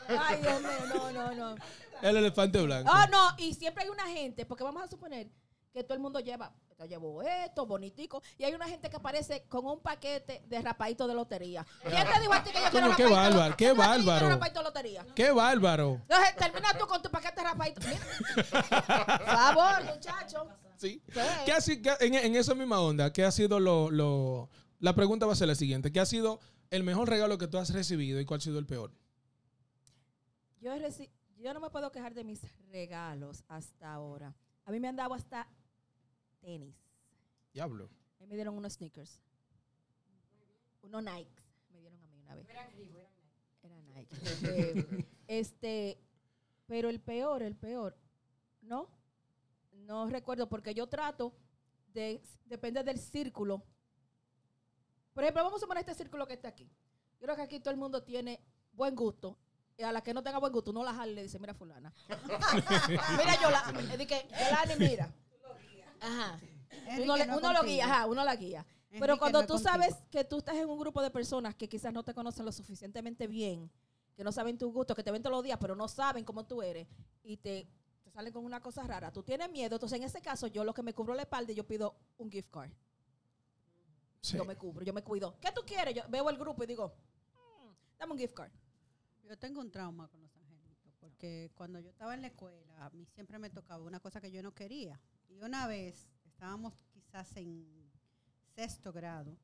[0.08, 1.54] ay Dios mío, no, no, no.
[2.00, 2.90] El elefante blanco.
[2.90, 5.28] Ah, no, y siempre hay una gente, porque vamos a suponer
[5.74, 9.44] que todo el mundo lleva, yo llevo esto, bonitico, y hay una gente que aparece
[9.48, 11.64] con un paquete de rapadito de lotería.
[11.82, 13.82] ¿Quién te dijo a ti que yo quiero qué rapadito de bárbaro, qué ¿Quién te
[13.82, 14.28] que bárbaro.
[14.28, 15.06] rapadito de lotería?
[15.14, 15.90] ¡Qué bárbaro!
[16.02, 17.80] Entonces, termina tú con tu paquete de rapadito.
[18.34, 20.48] Por favor, muchacho.
[20.76, 21.00] Sí.
[21.06, 21.20] Sí.
[21.46, 24.50] ¿Qué ha si- qué- en, en esa misma onda, ¿qué ha sido lo, lo-
[24.80, 25.92] La pregunta va a ser la siguiente.
[25.92, 28.66] ¿Qué ha sido el mejor regalo que tú has recibido y cuál ha sido el
[28.66, 28.92] peor?
[30.60, 30.72] Yo,
[31.38, 34.34] yo no me puedo quejar de mis regalos hasta ahora.
[34.64, 35.46] A mí me han dado hasta
[36.44, 36.76] tenis.
[37.52, 37.90] Diablo.
[38.18, 39.20] A mí me dieron unos sneakers.
[40.82, 41.42] Unos Nike.
[41.70, 42.48] Me dieron a mí una vez.
[43.62, 44.16] Era Nike.
[44.42, 45.98] Eh, este,
[46.66, 47.96] pero el peor, el peor,
[48.60, 48.90] ¿no?
[49.72, 51.34] No recuerdo porque yo trato
[51.92, 53.64] de, depende del círculo.
[55.14, 56.70] Por ejemplo, vamos a poner este círculo que está aquí.
[57.20, 58.40] Yo creo que aquí todo el mundo tiene
[58.72, 59.38] buen gusto.
[59.76, 61.92] Y a la que no tenga buen gusto, no la jale le dice, mira fulana.
[62.88, 65.12] mira yo la, que, Yolani, mira.
[66.04, 66.40] Ajá.
[67.02, 68.66] Uno, le- no uno lo guía, ajá, uno la guía.
[68.90, 69.70] Pero cuando no tú contigo.
[69.72, 72.52] sabes que tú estás en un grupo de personas que quizás no te conocen lo
[72.52, 73.70] suficientemente bien,
[74.16, 76.44] que no saben tu gusto, que te ven todos los días, pero no saben cómo
[76.46, 76.86] tú eres,
[77.24, 77.66] y te,
[78.04, 79.74] te salen con una cosa rara, tú tienes miedo.
[79.76, 82.50] Entonces, en ese caso, yo lo que me cubro la espalda, yo pido un gift
[82.52, 82.70] card.
[84.20, 84.36] Sí.
[84.36, 85.36] Yo me cubro, yo me cuido.
[85.40, 85.94] ¿Qué tú quieres?
[85.94, 86.94] Yo veo el grupo y digo,
[87.34, 88.52] "Mm, dame un gift card.
[89.24, 92.90] Yo tengo un trauma con los angelitos, porque cuando yo estaba en la escuela, a
[92.90, 95.00] mí siempre me tocaba una cosa que yo no quería.
[95.34, 97.66] Y una vez estábamos quizás en
[98.54, 99.36] sexto grado,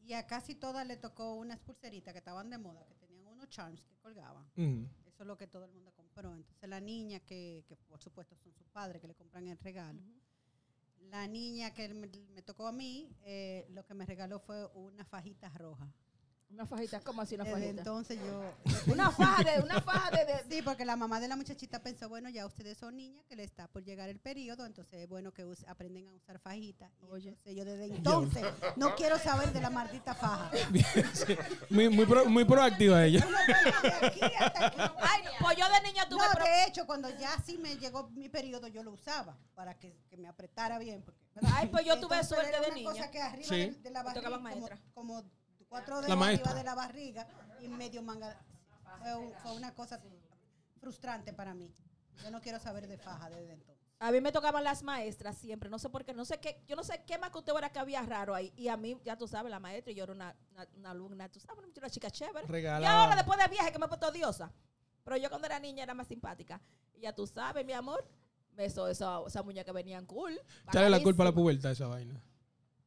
[0.00, 3.50] y a casi todas le tocó unas pulseritas que estaban de moda, que tenían unos
[3.50, 4.50] charms que colgaban.
[5.04, 6.34] Eso es lo que todo el mundo compró.
[6.34, 10.00] Entonces la niña que, que por supuesto son sus padres que le compran el regalo.
[11.10, 15.04] La niña que me, me tocó a mí, eh, lo que me regaló fue una
[15.04, 15.92] fajita roja.
[16.50, 17.80] Una fajita, ¿cómo así una Desde fajita?
[17.80, 18.42] entonces yo...
[18.92, 22.08] Una faja de, una faja de, de- Sí, porque la mamá de la muchachita pensó,
[22.08, 25.30] bueno, ya ustedes son niñas que le está por llegar el periodo, entonces es bueno
[25.32, 26.90] que us- aprenden a usar fajitas.
[27.02, 27.28] Y Oye.
[27.28, 28.44] entonces yo desde entonces
[28.76, 30.50] no quiero saber de la maldita faja.
[31.12, 31.36] Sí.
[31.70, 33.24] Muy, muy, pro- muy proactiva ella.
[33.28, 34.76] Uno pone de aquí hasta aquí.
[35.02, 36.24] Ay, pues yo de niña tuve...
[36.26, 39.78] No, pro- de hecho, cuando ya sí me llegó mi periodo, yo lo usaba para
[39.78, 41.02] que, que me apretara bien.
[41.02, 41.18] Porque,
[41.54, 42.90] Ay, pues yo tuve Entonces, suerte de niña.
[42.90, 43.56] cosa que arriba Sí.
[43.70, 44.78] de, de la barriga, tocaba como, maestra.
[44.94, 45.24] como
[45.68, 46.10] cuatro dedos
[46.42, 47.26] arriba de la barriga
[47.60, 48.36] y medio manga.
[49.00, 50.00] Fue, un- fue una cosa
[50.80, 51.72] frustrante para mí.
[52.22, 53.76] Yo no quiero saber de faja desde entonces.
[54.00, 56.76] A mí me tocaban las maestras siempre, no sé por qué, no sé qué, yo
[56.76, 58.52] no sé qué más que usted era que había raro ahí.
[58.56, 61.28] Y a mí, ya tú sabes, la maestra, y yo era una, una, una alumna,
[61.28, 62.46] tú sabes, una chica chévere.
[62.46, 62.80] Regalaba.
[62.82, 64.52] Y ahora, después de viaje, que me he puesto diosa.
[65.02, 66.60] Pero yo cuando era niña era más simpática.
[66.94, 68.06] Y ya tú sabes, mi amor,
[68.56, 70.40] eso, eso, esa muñeca venían cool.
[70.68, 72.22] Echarle la culpa a la pubertad esa vaina.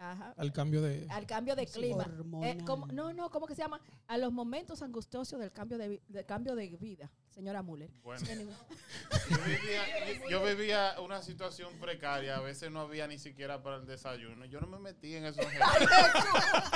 [0.01, 0.33] Ajá.
[0.35, 1.05] Al cambio de.
[1.11, 2.07] Al cambio de clima.
[2.43, 3.79] Eh, ¿cómo- no, no, ¿cómo que se llama?
[4.07, 7.89] A los momentos angustiosos del cambio de, del cambio de vida, señora Müller.
[8.03, 8.25] Bueno.
[8.27, 13.85] Yo vivía, yo vivía una situación precaria, a veces no había ni siquiera para el
[13.85, 14.45] desayuno.
[14.45, 15.45] Yo no me metí en esos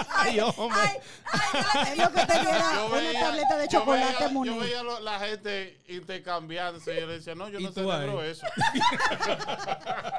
[0.10, 0.80] Ay, hombre.
[0.82, 4.28] Ay, ay, Es lo que tenía era Yo una veía- tableta de yo chocolate veía-
[4.28, 4.60] Yo Monet.
[4.60, 8.30] veía lo- la gente intercambiándose y yo le decía, no, yo ¿Y no celebro ahí?
[8.32, 8.48] eso.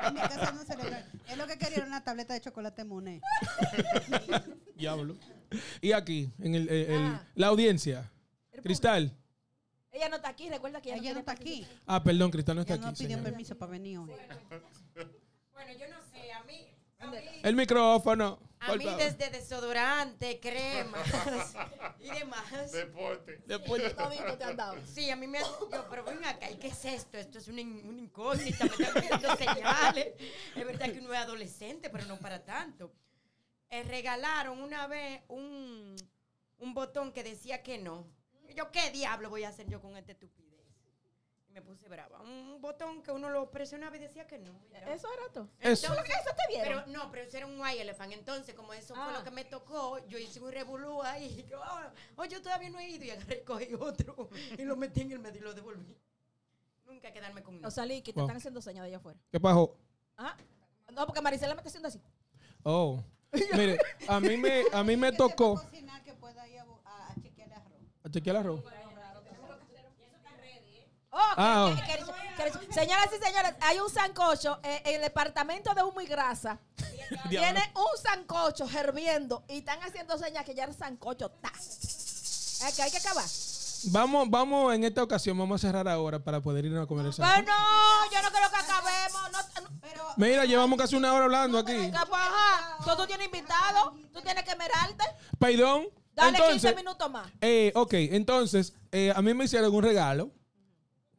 [0.07, 0.63] En mi casa no.
[1.29, 3.23] Es lo que quería era una tableta de chocolate Monet.
[4.77, 5.17] Diablo.
[5.81, 7.25] Y aquí, en el, el- el- Ah.
[7.35, 8.11] la audiencia.
[8.53, 9.17] El Cristal.
[9.97, 11.67] Ella no está aquí, recuerda que ella, Ella no está aquí.
[11.87, 13.05] Ah, perdón, Cristal no está Ella no aquí.
[13.05, 13.31] pidió señor.
[13.31, 14.11] permiso para venir hoy.
[15.53, 16.67] Bueno, yo no sé, a mí,
[16.99, 18.39] a mí, El micrófono.
[18.61, 19.01] a mí favor.
[19.03, 21.01] desde desodorante, cremas
[22.01, 22.73] y demás.
[22.73, 23.41] Deporte.
[23.47, 24.77] Después- Todito te han dado.
[24.87, 27.17] Sí, a mí me han, yo, pero ven acá, ¿y qué ¿qué es esto?
[27.17, 30.09] Esto es una, una incógnita, me están pidiendo señales.
[30.55, 32.93] Es verdad que uno es adolescente, pero no para tanto.
[33.71, 35.97] Eh, regalaron una vez un,
[36.59, 38.07] un botón que decía que no.
[38.55, 40.47] Yo, ¿qué diablo voy a hacer yo con esta estupidez?
[41.49, 42.21] Y me puse brava.
[42.21, 44.53] Un botón que uno lo presionaba y decía que no.
[44.89, 45.49] Eso era todo.
[45.61, 45.87] Eso.
[45.93, 46.83] ¿Eso eso te vieron?
[46.85, 48.13] Pero no, pero eso era un white elephant.
[48.13, 49.13] Entonces, como eso fue Ah.
[49.19, 51.41] lo que me tocó, yo hice un revolú ahí.
[51.41, 53.05] Y yo, ah, oh, yo todavía no he ido.
[53.05, 54.29] Y agarré, cogí otro
[54.59, 55.97] y lo metí en el medio y lo devolví.
[56.85, 57.69] Nunca quedarme con no.
[57.69, 58.27] O salí, que te Wow.
[58.27, 59.19] están haciendo señas de allá afuera.
[59.31, 59.77] ¿Qué pasó?
[60.17, 60.37] Ah,
[60.93, 62.01] no, porque Maricela me está haciendo así.
[62.63, 63.03] Oh.
[63.55, 63.79] Mire,
[64.09, 65.55] a mí me, a mí me tocó.
[65.57, 67.73] cocinar que pueda ir a, bu- a, a chequearle arroz.
[68.07, 68.61] ¿A chequear el arroz?
[71.11, 72.05] Oh, Ah, que- que-
[72.53, 76.07] que- que- señoras y señores, hay un sancocho eh, en el departamento de humo y
[76.07, 76.59] grasa.
[77.31, 81.51] Tiene un sancocho hirviendo y están haciendo señas que ya el sancocho está.
[81.59, 83.25] Es que hay que acabar.
[83.89, 87.13] Vamos, vamos, en esta ocasión vamos a cerrar ahora para poder irnos a comer el
[87.15, 87.53] Pero sancocho.
[87.53, 89.23] no, yo no quiero que acabemos.
[89.33, 91.73] No, no, Pero Mira, llevamos casi una hora hablando aquí.
[91.73, 92.77] ¿qué pasa?
[92.85, 95.05] Tú, tú tienes invitado, tú tienes que mirarte.
[95.39, 95.87] Perdón.
[96.17, 97.31] Dale Entonces, 15 minutos más.
[97.43, 100.33] eh, ok, entonces, eh, a mí me hicieron un regalo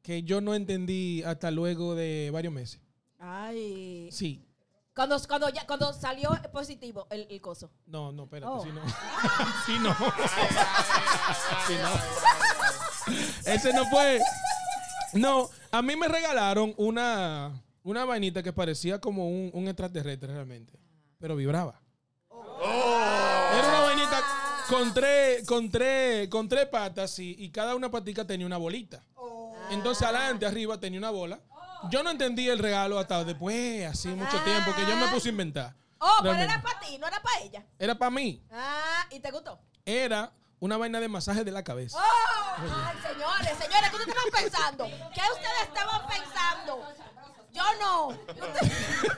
[0.02, 2.82] que yo no entendí hasta luego de varios meses.
[3.20, 4.10] Ay.
[4.12, 4.44] Sí.
[4.96, 7.70] Cuando, cuando, ya, cuando salió positivo el, el coso.
[7.86, 8.64] No, no, espérate, Oh.
[8.64, 8.82] sí no.
[9.68, 9.96] sí no.
[11.68, 13.52] Sí, no.
[13.54, 14.20] Ese no fue.
[15.14, 20.74] No, a mí me regalaron una, una vainita que parecía como un, un extraterrestre realmente,
[21.20, 21.80] pero vibraba.
[22.30, 23.37] Vainita
[24.70, 29.04] con tres, con tres, con tres patas y, y cada una patica tenía una bolita.
[29.70, 31.40] Entonces adelante, arriba tenía una bola.
[31.90, 35.32] Yo no entendí el regalo hasta después, así mucho tiempo, que yo me puse a
[35.32, 35.76] inventar.
[36.00, 37.66] Oh, pero era para ti, no era para ella.
[37.80, 38.44] Era para mí.
[38.52, 39.60] Ah, ¿y te gustó?
[39.86, 41.98] Era una vaina de masaje de la cabeza.
[41.98, 42.56] ¡Oh!
[42.58, 44.86] Ay, señores, señores, ¿qué ustedes estaban pensando?
[44.86, 46.88] ¿Qué ustedes estaban pensando?
[47.52, 48.18] Yo no.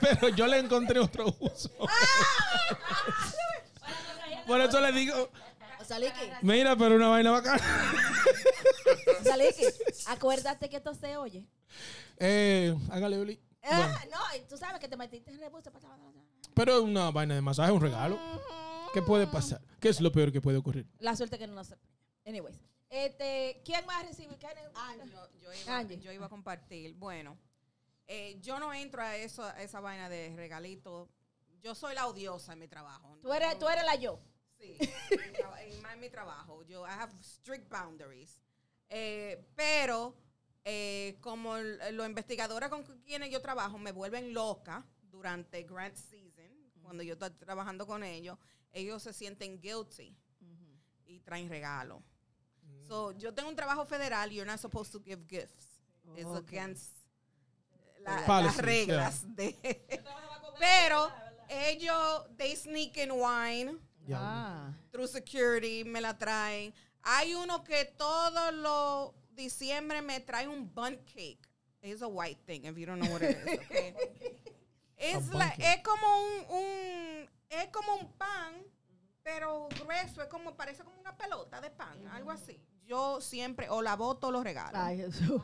[0.00, 1.70] Pero yo le encontré otro uso.
[4.50, 5.30] Por eso le digo,
[5.84, 7.62] Saliki, mira, pero una vaina bacana.
[9.22, 9.64] Saliki,
[10.06, 11.46] acuérdate que esto se oye.
[12.18, 13.40] Eh, hágale, Oli.
[13.62, 15.62] Ah, Bueno, no, tú sabes que te metiste en rebus.
[16.54, 18.18] pero una vaina de masaje es un regalo.
[18.92, 19.60] ¿Qué puede pasar?
[19.78, 20.86] ¿Qué es lo peor que puede ocurrir?
[20.98, 21.76] La suerte que no se.
[22.26, 22.56] Anyways.
[22.88, 24.36] Este, ¿quién más recibe?
[24.36, 24.52] ¿Quién-
[25.12, 26.00] Yo, yo iba, Angie.
[26.00, 26.94] yo iba a compartir.
[26.94, 27.38] Bueno,
[28.08, 31.08] eh, yo no entro a, eso, a esa vaina de regalito.
[31.62, 33.16] Yo soy la odiosa en mi trabajo.
[33.22, 34.18] Tú eres, tú eres la yo.
[34.60, 36.62] Sí, en, mi trabajo.
[36.64, 38.40] Yo, I have strict boundaries.
[38.88, 40.14] Eh, pero,
[40.64, 46.50] eh, como l- los investigadores con quienes yo trabajo me vuelven loca durante grant season,
[46.82, 48.38] cuando yo estoy trabajando con ellos,
[48.72, 50.16] ellos se sienten guilty
[51.06, 52.02] y traen regalo.
[52.86, 55.80] So, yo tengo un trabajo federal, you're not supposed to give gifts.
[56.16, 56.96] It's against
[58.00, 59.56] la- las reglas de...
[60.58, 61.10] Pero
[61.48, 63.78] ellos, they sneak in wine
[64.12, 64.72] Ah.
[64.92, 66.72] through security, me la traen.
[67.02, 71.48] Hay uno que todos los diciembre me trae un bun cake.
[71.82, 73.94] It's a white thing, if you don't know what it is, okay?
[74.96, 78.54] Es, la- es como un, un- es como un pan,
[79.22, 82.60] pero grueso, es como, parece como una pelota de pan, algo así.
[82.84, 84.76] Yo siempre, o la boto o los regalo.
[84.76, 85.40] Ay, Jesús.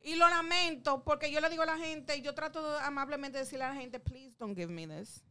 [0.00, 3.64] Y lo lamento porque yo le digo a la gente, yo trato de amablemente decirle
[3.64, 5.24] a la gente, please don't give me this.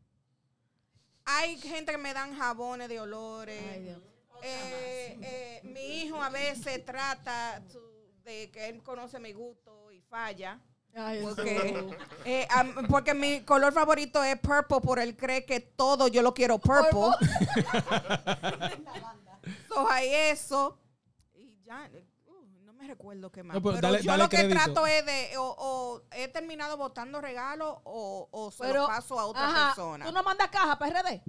[1.29, 3.61] Hay gente que me dan jabones de olores.
[3.69, 3.99] Ay, Dios.
[4.41, 7.61] Eh, eh, mi hijo a veces trata
[8.23, 10.61] de que él conoce mi gusto y falla.
[10.95, 11.35] Ay, Jesús.
[11.35, 12.47] Porque, eh,
[12.89, 16.91] porque mi color favorito es purple, por él cree que todo yo lo quiero purple.
[19.67, 20.79] so hay eso.
[21.35, 21.89] Y ya,
[22.87, 23.55] me recuerdo qué más.
[23.55, 24.63] No, pero pero dale- yo dale lo que crédito.
[24.63, 29.19] trato es de, o, o he terminado botando regalos o, o se Pero, lo paso
[29.19, 30.05] a otra ajá, persona.
[30.05, 31.21] ¿Tú no mandas caja para RD?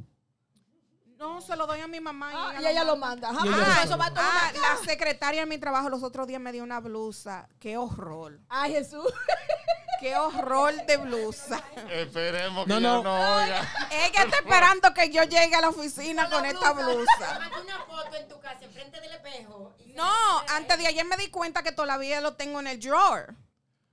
[1.19, 3.33] No, se lo doy a mi mamá Ah, y y ella lo manda.
[3.33, 3.97] Y ella lo eso sabe.
[3.97, 6.79] va a tomar Ah, la secretaria de mi trabajo los otros días me dio una
[6.79, 7.49] blusa.
[7.59, 8.39] Qué horror.
[8.49, 9.05] Ay, Jesús.
[10.01, 11.61] Qué horror de blusa.
[11.91, 13.19] Esperemos que No, no, no.
[13.19, 13.63] no, oiga.
[13.91, 17.51] Ella está esperando que yo llegue a la oficina con esta blusa.
[17.63, 19.75] Una foto en tu casa, enfrente del espejo.
[19.95, 23.35] No, antes de ayer me di cuenta que todavía lo tengo en el drawer.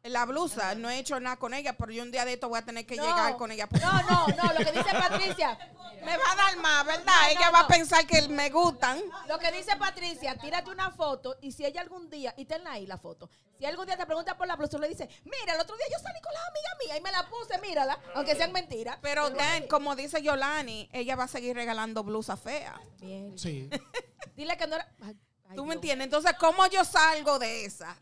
[0.05, 0.75] La blusa.
[0.75, 2.85] No he hecho nada con ella, pero yo un día de esto voy a tener
[2.85, 3.03] que No.
[3.03, 3.67] llegar con ella.
[3.81, 4.53] No, no, no.
[4.53, 5.57] Lo que dice Patricia.
[6.03, 7.03] Me va a dar más, ¿verdad?
[7.05, 9.01] No, ella no, va a pensar que me gustan.
[9.27, 12.85] Lo que dice Patricia, tírate una foto y si ella algún día, y tenla ahí
[12.85, 13.27] la foto,
[13.57, 15.85] si algún día te pregunta por la blusa, tú le dices, mira, el otro día
[15.91, 18.99] yo salí con las amigas mías y me la puse, mírala, aunque sean mentiras.
[19.01, 22.75] Pero Dan, como dice Yolani, ella va a seguir regalando blusas feas.
[22.99, 23.35] Bien.
[23.39, 23.67] Sí.
[24.35, 24.87] Dile que no era...
[25.01, 25.17] Ay,
[25.49, 25.75] ay, ¿Tú me Dios.
[25.77, 26.05] entiendes?
[26.05, 27.97] Entonces, ¿cómo yo salgo de esa?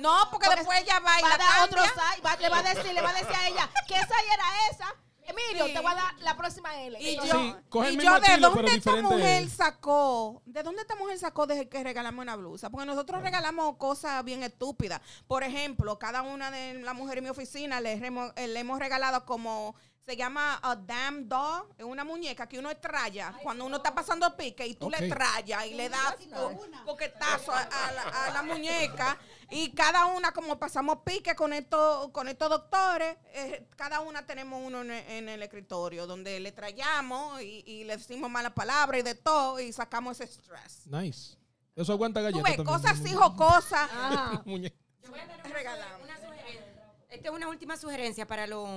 [0.00, 1.82] No, porque, después ella va y va la otro
[2.24, 4.94] va- le va a decir, le va a decir a ella, ¿qué size era esa?
[5.22, 5.74] Emilio, Sí.
[5.74, 6.98] te voy a dar la próxima L.
[7.00, 10.42] Y Entonces, yo, Sí, coge el y yo, ¿de estilo, dónde esta mujer sacó?
[10.44, 12.68] ¿De dónde esta mujer sacó de que regalamos una blusa?
[12.68, 15.00] Porque nosotros regalamos cosas bien estúpidas.
[15.28, 18.80] Por ejemplo, cada una de las mujeres en mi oficina le, remo- eh, le hemos
[18.80, 19.76] regalado como
[20.06, 24.36] se llama a damn doll, es una muñeca que uno estralla cuando uno está pasando
[24.36, 28.42] pique y tú le estrallas y le das co- coquetazo a, a la, a la
[28.54, 29.18] muñeca
[29.50, 34.60] y cada una como pasamos pique con estos con estos doctores, eh, cada una tenemos
[34.64, 39.00] uno en el, en el escritorio donde le trayamos y, y le decimos malas palabras
[39.00, 40.86] y de todo y sacamos ese stress.
[40.86, 41.36] Nice.
[41.76, 42.76] Eso aguanta Tú galletas ves, también.
[42.76, 43.90] cosas así jocosas.
[44.44, 44.72] Muñe-
[45.02, 46.02] Yo voy a dar una, Regalamos.
[46.02, 46.92] una sugerencia.
[47.08, 48.68] Esta es una última sugerencia para los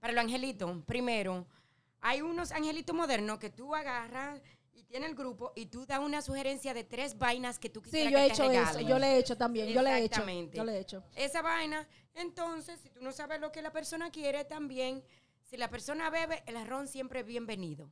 [0.00, 0.82] para los angelitos.
[0.86, 1.46] Primero,
[2.00, 4.40] hay unos angelitos modernos que tú agarras
[4.72, 8.08] y tiene el grupo y tú das una sugerencia de tres vainas que tú quisieras
[8.08, 9.96] Sí, yo he que te hecho eso, yo le he hecho también, yo le he
[9.98, 10.56] hecho, Exactamente.
[10.56, 11.04] yo le he hecho.
[11.14, 15.04] Esa vaina, entonces, si tú no sabes lo que la persona quiere, también,
[15.44, 17.90] si la persona bebe, el arrón siempre es bienvenido.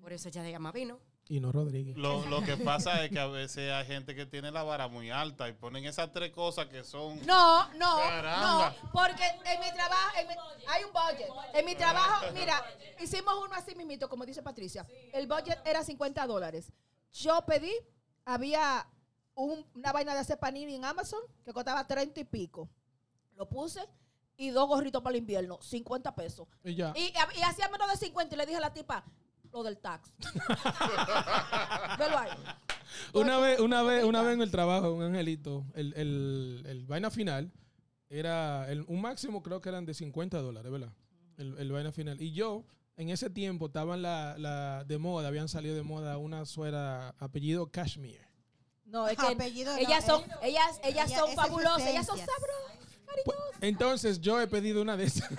[0.00, 1.00] Por eso ella se llama vino.
[1.30, 1.96] Y no Rodríguez.
[1.96, 5.10] Lo, lo que pasa es que a veces hay gente que tiene la vara muy
[5.10, 7.24] alta y ponen esas tres cosas que son...
[7.26, 8.70] No, no, Caramba.
[8.82, 10.34] no, porque en mi trabajo, en mi-
[10.68, 11.28] hay un budget.
[11.52, 12.64] En mi trabajo, mira,
[13.00, 14.86] hicimos uno así mismito, como dice Patricia.
[15.12, 16.72] El budget era 50 dólares.
[17.12, 17.72] Yo pedí,
[18.24, 18.86] había
[19.34, 22.70] un- una vaina de hacer panini en Amazon que costaba 30 y pico.
[23.36, 23.86] Lo puse
[24.38, 26.48] y dos gorritos para el invierno, 50 pesos.
[26.64, 26.92] Y ya.
[26.96, 29.04] Y, y hacía menos de 50 y le dije a la tipa,
[29.52, 30.10] lo del tax.
[31.98, 32.30] Velo ahí.
[33.12, 37.10] Una vez, una vez, una vez en el trabajo, un angelito, el, el, el vaina
[37.10, 37.52] final
[38.08, 40.92] era el- un máximo, creo que eran de 50 dólares, ¿verdad?
[41.36, 42.20] El, el vaina final.
[42.20, 42.64] Y yo,
[42.96, 47.70] en ese tiempo, estaban la, la de moda, habían salido de moda una suera apellido
[47.70, 48.26] Cashmere.
[48.86, 52.06] No, es que Apellido no, ellas son, es- ellas, ellas ella- son es fabulosas, ellas
[52.06, 52.78] son sabrosas,
[53.24, 53.62] Pues, cariñosas.
[53.62, 55.28] entonces yo he pedido una de esas.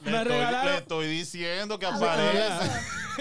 [0.00, 2.70] Le, Me estoy, regalaron- le estoy diciendo que aparecen.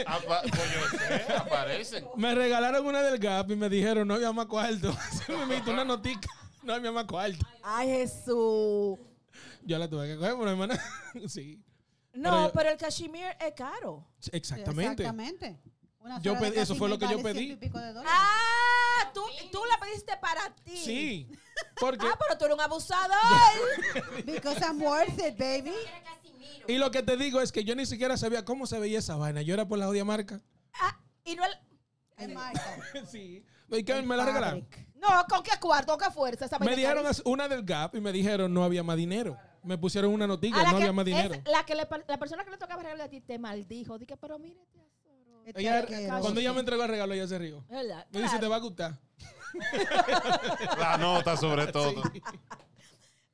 [0.07, 2.05] Apa- pues yo sé, aparecen.
[2.17, 4.91] Me regalaron una del Gap y me dijeron, no había más cuarto.
[5.25, 6.27] Se me metió una notica,
[6.63, 7.45] no había más cuarto.
[7.63, 8.97] Ay, Jesús.
[9.65, 10.79] Yo la tuve que coger, pero hermana,
[11.27, 11.61] sí.
[12.13, 14.05] No, Pero el cashmere es caro.
[14.31, 15.03] Exactamente.
[15.03, 15.59] Exactamente.
[15.99, 17.55] Una Yo pedí- eso fue lo que yo pedí.
[17.57, 18.03] ciento
[19.01, 19.21] Ah, tú,
[19.51, 20.77] tú la pediste para ti.
[20.77, 21.27] Sí.
[21.79, 23.15] Porque, Ah, pero tú eres un abusador.
[24.25, 25.73] Because I'm worth it, baby.
[26.67, 29.15] y lo que te digo es que yo ni siquiera sabía cómo se veía esa
[29.15, 29.41] vaina.
[29.41, 30.41] Yo era por la odia marca.
[30.73, 33.07] Ah, y no, el- Michael.
[33.11, 33.45] Sí.
[33.69, 34.67] ¿Y qué me la regalaron?
[34.95, 35.97] No, ¿con qué cuarto?
[35.97, 36.45] ¿Con qué fuerza?
[36.45, 39.37] Esa Me dijeron una del Gap y me dijeron no había más dinero.
[39.63, 41.35] Me pusieron una noticia, no que- había más dinero.
[41.45, 43.97] La, que le, la persona que le tocaba regalar a ti te maldijo.
[43.97, 44.92] Dije, pero mire, tesoro.
[45.45, 47.63] Este Ella, cuando ella me entregó el regalo, ella se rió.
[47.69, 48.05] Verdad.
[48.11, 48.39] Me dice, Claro.
[48.39, 48.99] te va a gustar.
[50.77, 52.01] La nota sobre todo.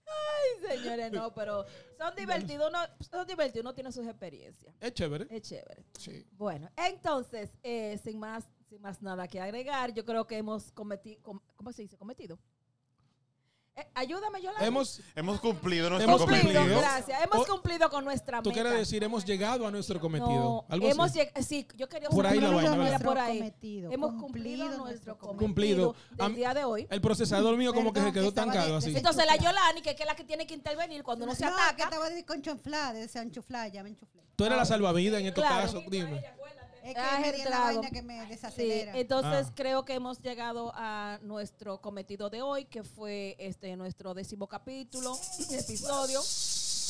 [0.05, 1.65] Ay, señores, no, pero
[1.97, 2.69] son divertidos.
[2.69, 2.79] Uno,
[3.11, 4.73] son divertidos, uno tiene sus experiencias.
[4.79, 5.27] Es chévere.
[5.29, 5.85] Es chévere.
[5.97, 6.25] Sí.
[6.31, 11.19] Bueno, entonces, eh, sin más sin más nada que agregar, yo creo que hemos cometido,
[11.55, 11.97] ¿cómo se dice?
[11.97, 12.37] Cometido.
[13.75, 14.65] Eh, ayúdame, Yolanda.
[14.65, 16.79] Hemos, Hemos cumplido nuestro Hemos cumplido, cumplido.
[16.81, 17.23] gracias.
[17.23, 18.61] Hemos O- cumplido con nuestra tú meta.
[18.61, 20.29] quieres decir, hemos llegado a nuestro cometido.
[20.29, 21.19] No, Algo hemos así.
[21.19, 23.01] lleg- sí, yo quería Por ahí la vaina, ¿verdad?
[23.01, 23.37] por ahí.
[23.37, 25.37] Cometido, Hemos cumplido cumplido nuestro cometido.
[25.47, 25.95] cometido Cumplido.
[26.27, 26.87] del día de hoy.
[26.89, 28.95] El procesador mío como que se quedó de- así.
[28.97, 31.55] Entonces la Yolani, que, que es la que tiene que intervenir cuando no se No,
[31.55, 31.83] que ataca.
[31.85, 34.23] estaba de- con chonflá, de enchuflá, ya me enchuflé.
[34.35, 35.61] Tú eres la salvavidas en estos Claro.
[35.65, 36.21] casos, dime.
[36.89, 37.81] Es que Ah, me el di en la trago.
[37.81, 38.97] vaina que me Sí, desacelera.
[38.97, 39.53] entonces Ah.
[39.55, 45.17] creo que hemos llegado a nuestro cometido de hoy, que fue este nuestro décimo capítulo,
[45.51, 46.21] episodio,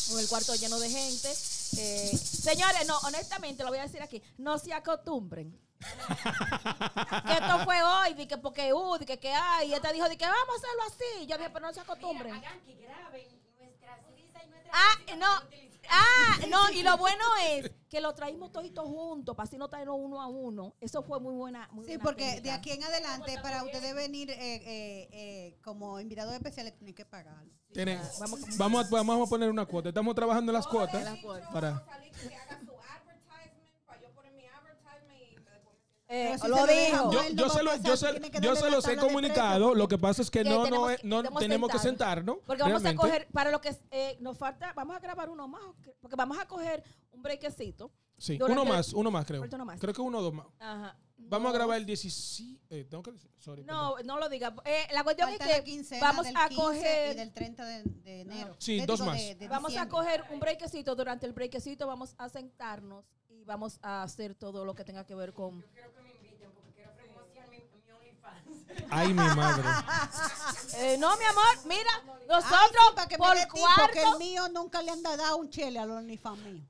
[0.09, 1.29] con el cuarto lleno de gente.
[1.77, 5.57] Eh, señores, no, honestamente lo voy a decir aquí, no se acostumbren.
[5.79, 10.09] que esto fue hoy, di que porque uh, di que, que hay, y esta dijo
[10.09, 11.25] di que vamos a hacerlo así.
[11.27, 12.33] Yo dije, pero no se acostumbren.
[12.33, 13.27] Hagan que graben
[13.59, 15.68] nuestras risas y nuestras Ah, no.
[15.89, 19.97] Ah, no, y lo bueno es que lo traímos toditos juntos, para así no traernos
[19.99, 20.75] uno a uno.
[20.79, 21.67] Eso fue muy buena.
[21.71, 25.99] Muy Sí, buena porque de aquí en adelante, para ustedes venir eh, eh, eh, como
[25.99, 27.43] invitados especiales, tienen que pagar.
[27.73, 29.89] Tiene- Vamos- vamos, a, vamos a poner una cuota.
[29.89, 31.03] Estamos trabajando en las cuotas.
[31.03, 31.49] Las cuotas.
[31.51, 31.85] Para,
[36.11, 37.11] Eh, si lo dijo.
[37.11, 39.75] yo, yo no se a lo, pasar, yo se, que yo se los he comunicado.
[39.75, 42.37] Lo que pasa es que Que no, no, tenemos- es- no debemos tenemos que sentarnos.
[42.47, 43.05] Porque vamos realmente.
[43.05, 45.61] a coger, para lo que eh, nos falta, vamos a grabar uno más.
[46.01, 47.91] Porque vamos a coger un brequecito.
[48.17, 49.43] Sí, durante uno más, uno más creo.
[49.43, 49.79] Uno más.
[49.79, 50.47] Creo que uno o dos más.
[50.59, 50.97] Ajá.
[51.21, 52.59] Vamos a No, grabar el 17.
[52.79, 53.63] eh, tengo que decir, sorry.
[53.65, 54.55] No, no lo diga.
[54.65, 57.11] Eh, la cuestión Falta es que vamos del a 15 coger.
[57.13, 58.55] y del 30 de, de enero.
[58.57, 59.17] Sí, dos digo, más.
[59.19, 60.95] de- de Vamos a coger un brequecito.
[60.95, 65.13] Durante el brequecito vamos a sentarnos y vamos a hacer todo lo que tenga que
[65.13, 65.61] ver con.
[65.73, 68.78] Quiero que me inviten porque quiero promocionar mi, mi OnlyFans.
[68.89, 69.63] Ay, mi madre.
[70.81, 73.57] Eh, no, mi amor, mira, Ay, nosotros sí, para que por dé tiempo,
[73.91, 74.19] que el cuarto.
[74.19, 76.65] mío nunca le han dado un chele a los OnlyFans míos.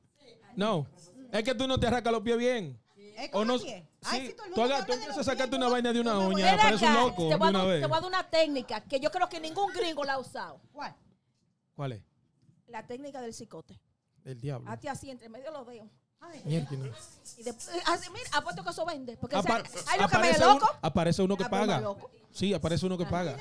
[0.55, 0.87] No.
[1.31, 2.81] Es que tú no te arrancas los pies bien.
[2.95, 3.53] Es O no.
[3.53, 3.59] Ay,
[4.29, 6.57] sí, todo el tú, mundo hagas- tú empiezas a sacarte una vaina de una uña,
[6.57, 7.81] parece un acá, loco te voy, a una dar, vez.
[7.81, 10.59] te voy a dar una técnica que yo creo que ningún gringo la ha usado.
[10.71, 10.95] ¿Cuál?
[11.75, 12.01] ¿Cuál es?
[12.67, 13.79] La técnica del cicote.
[14.23, 14.71] El diablo.
[14.71, 15.87] Hazte así entre medio los dedos.
[16.45, 16.67] Mierda.
[17.37, 19.15] Y después, así, mira, apuesto que eso vende.
[19.17, 21.61] Porque Apa- o sea, hay lo que me aparece, uno, aparece uno que Ah, pues,
[21.61, 21.79] paga.
[21.81, 22.11] loco.
[22.31, 23.35] Sí, aparece uno que paga.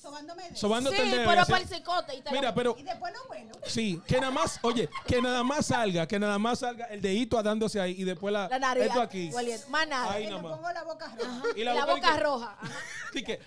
[0.00, 0.56] Sobándome.
[0.56, 1.52] Sobándote Sí, el dedo pero así.
[1.52, 2.16] para el cicote.
[2.16, 3.52] Y te Mira, lo- pero Y después no vuelo.
[3.66, 7.40] sí, que nada más, oye, que nada más salga, que nada más salga el dedito
[7.42, 8.84] dándose ahí y después la, la nariz.
[8.84, 9.30] esto aquí.
[9.68, 10.12] Más nada.
[10.12, 10.56] Ahí Y nada me más.
[10.58, 11.42] pongo la boca roja.
[11.56, 12.58] Y la, boca, boca roja.
[13.10, 13.40] Así que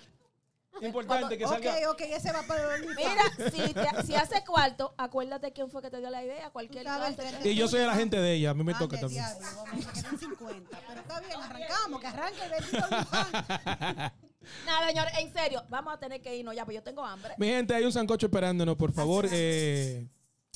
[0.80, 1.90] importante que Ok, salga.
[1.90, 2.86] ok, ese va para el.
[2.86, 6.50] Mira, si, te- si hace cuarto, acuérdate quién fue que te dio la idea.
[6.50, 7.48] Cualquier sabes, cuarto.
[7.48, 9.24] Y yo soy el agente de ella, a mí me Ah, toca también.
[9.24, 10.78] diablo, vamos a quedar en 50.
[10.88, 12.86] Pero está bien, arrancamos, que arranque el bendito.
[14.66, 17.34] Nada, señores, en serio, vamos a tener que irnos ya, pues yo tengo hambre.
[17.38, 19.26] Mi gente, hay un sancocho esperándonos, por favor.
[19.30, 20.08] Eh,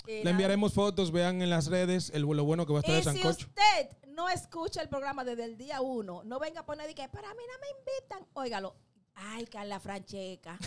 [0.07, 0.31] Y le nada.
[0.31, 3.05] enviaremos fotos, vean en las redes el, lo bueno que va a estar Y el
[3.05, 3.47] si sancocho.
[3.47, 7.09] usted no escucha el programa desde el día uno, no venga a poner de que
[7.09, 8.27] para mí no me invitan.
[8.35, 8.75] Óigalo.
[9.17, 10.59] Ay, Carla Francheca.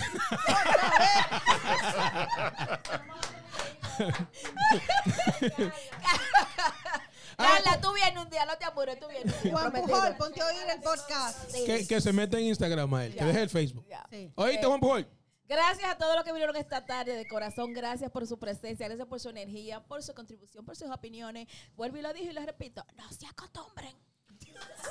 [7.38, 9.34] Carla, tú vienes un día, no te apures, tú vienes.
[9.52, 9.72] Juan.
[9.72, 11.50] Pujol, ponte a oír el podcast.
[11.52, 11.64] Sí.
[11.66, 13.86] Que, que se meta en Instagram a él, que deje el Facebook.
[14.10, 14.32] Sí.
[14.36, 15.08] Oíste, Juan Pujol.
[15.48, 17.74] Gracias a todos los que vinieron esta tarde de corazón.
[17.74, 21.48] Gracias por su presencia, gracias por su energía, por su contribución, por sus opiniones.
[21.76, 22.86] Vuelvo y lo digo y lo repito.
[22.96, 23.96] No se acostumbren.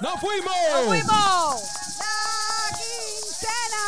[0.01, 0.55] ¡Nos fuimos!
[0.73, 1.63] ¡Nos fuimos!
[1.99, 3.85] La quincena.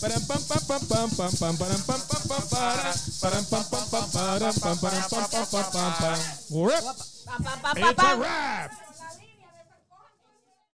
[0.00, 2.94] Param, pam, pam, pam, pam, pam, pam, param, pam, pam, pam, para.
[3.20, 6.18] Param, pam, pam, pam, param, pam, param, pam, pam, pam, pam, pam.
[6.50, 6.82] Wrap.
[6.82, 8.91] Pa, pa, pa, pa, It's a wrap.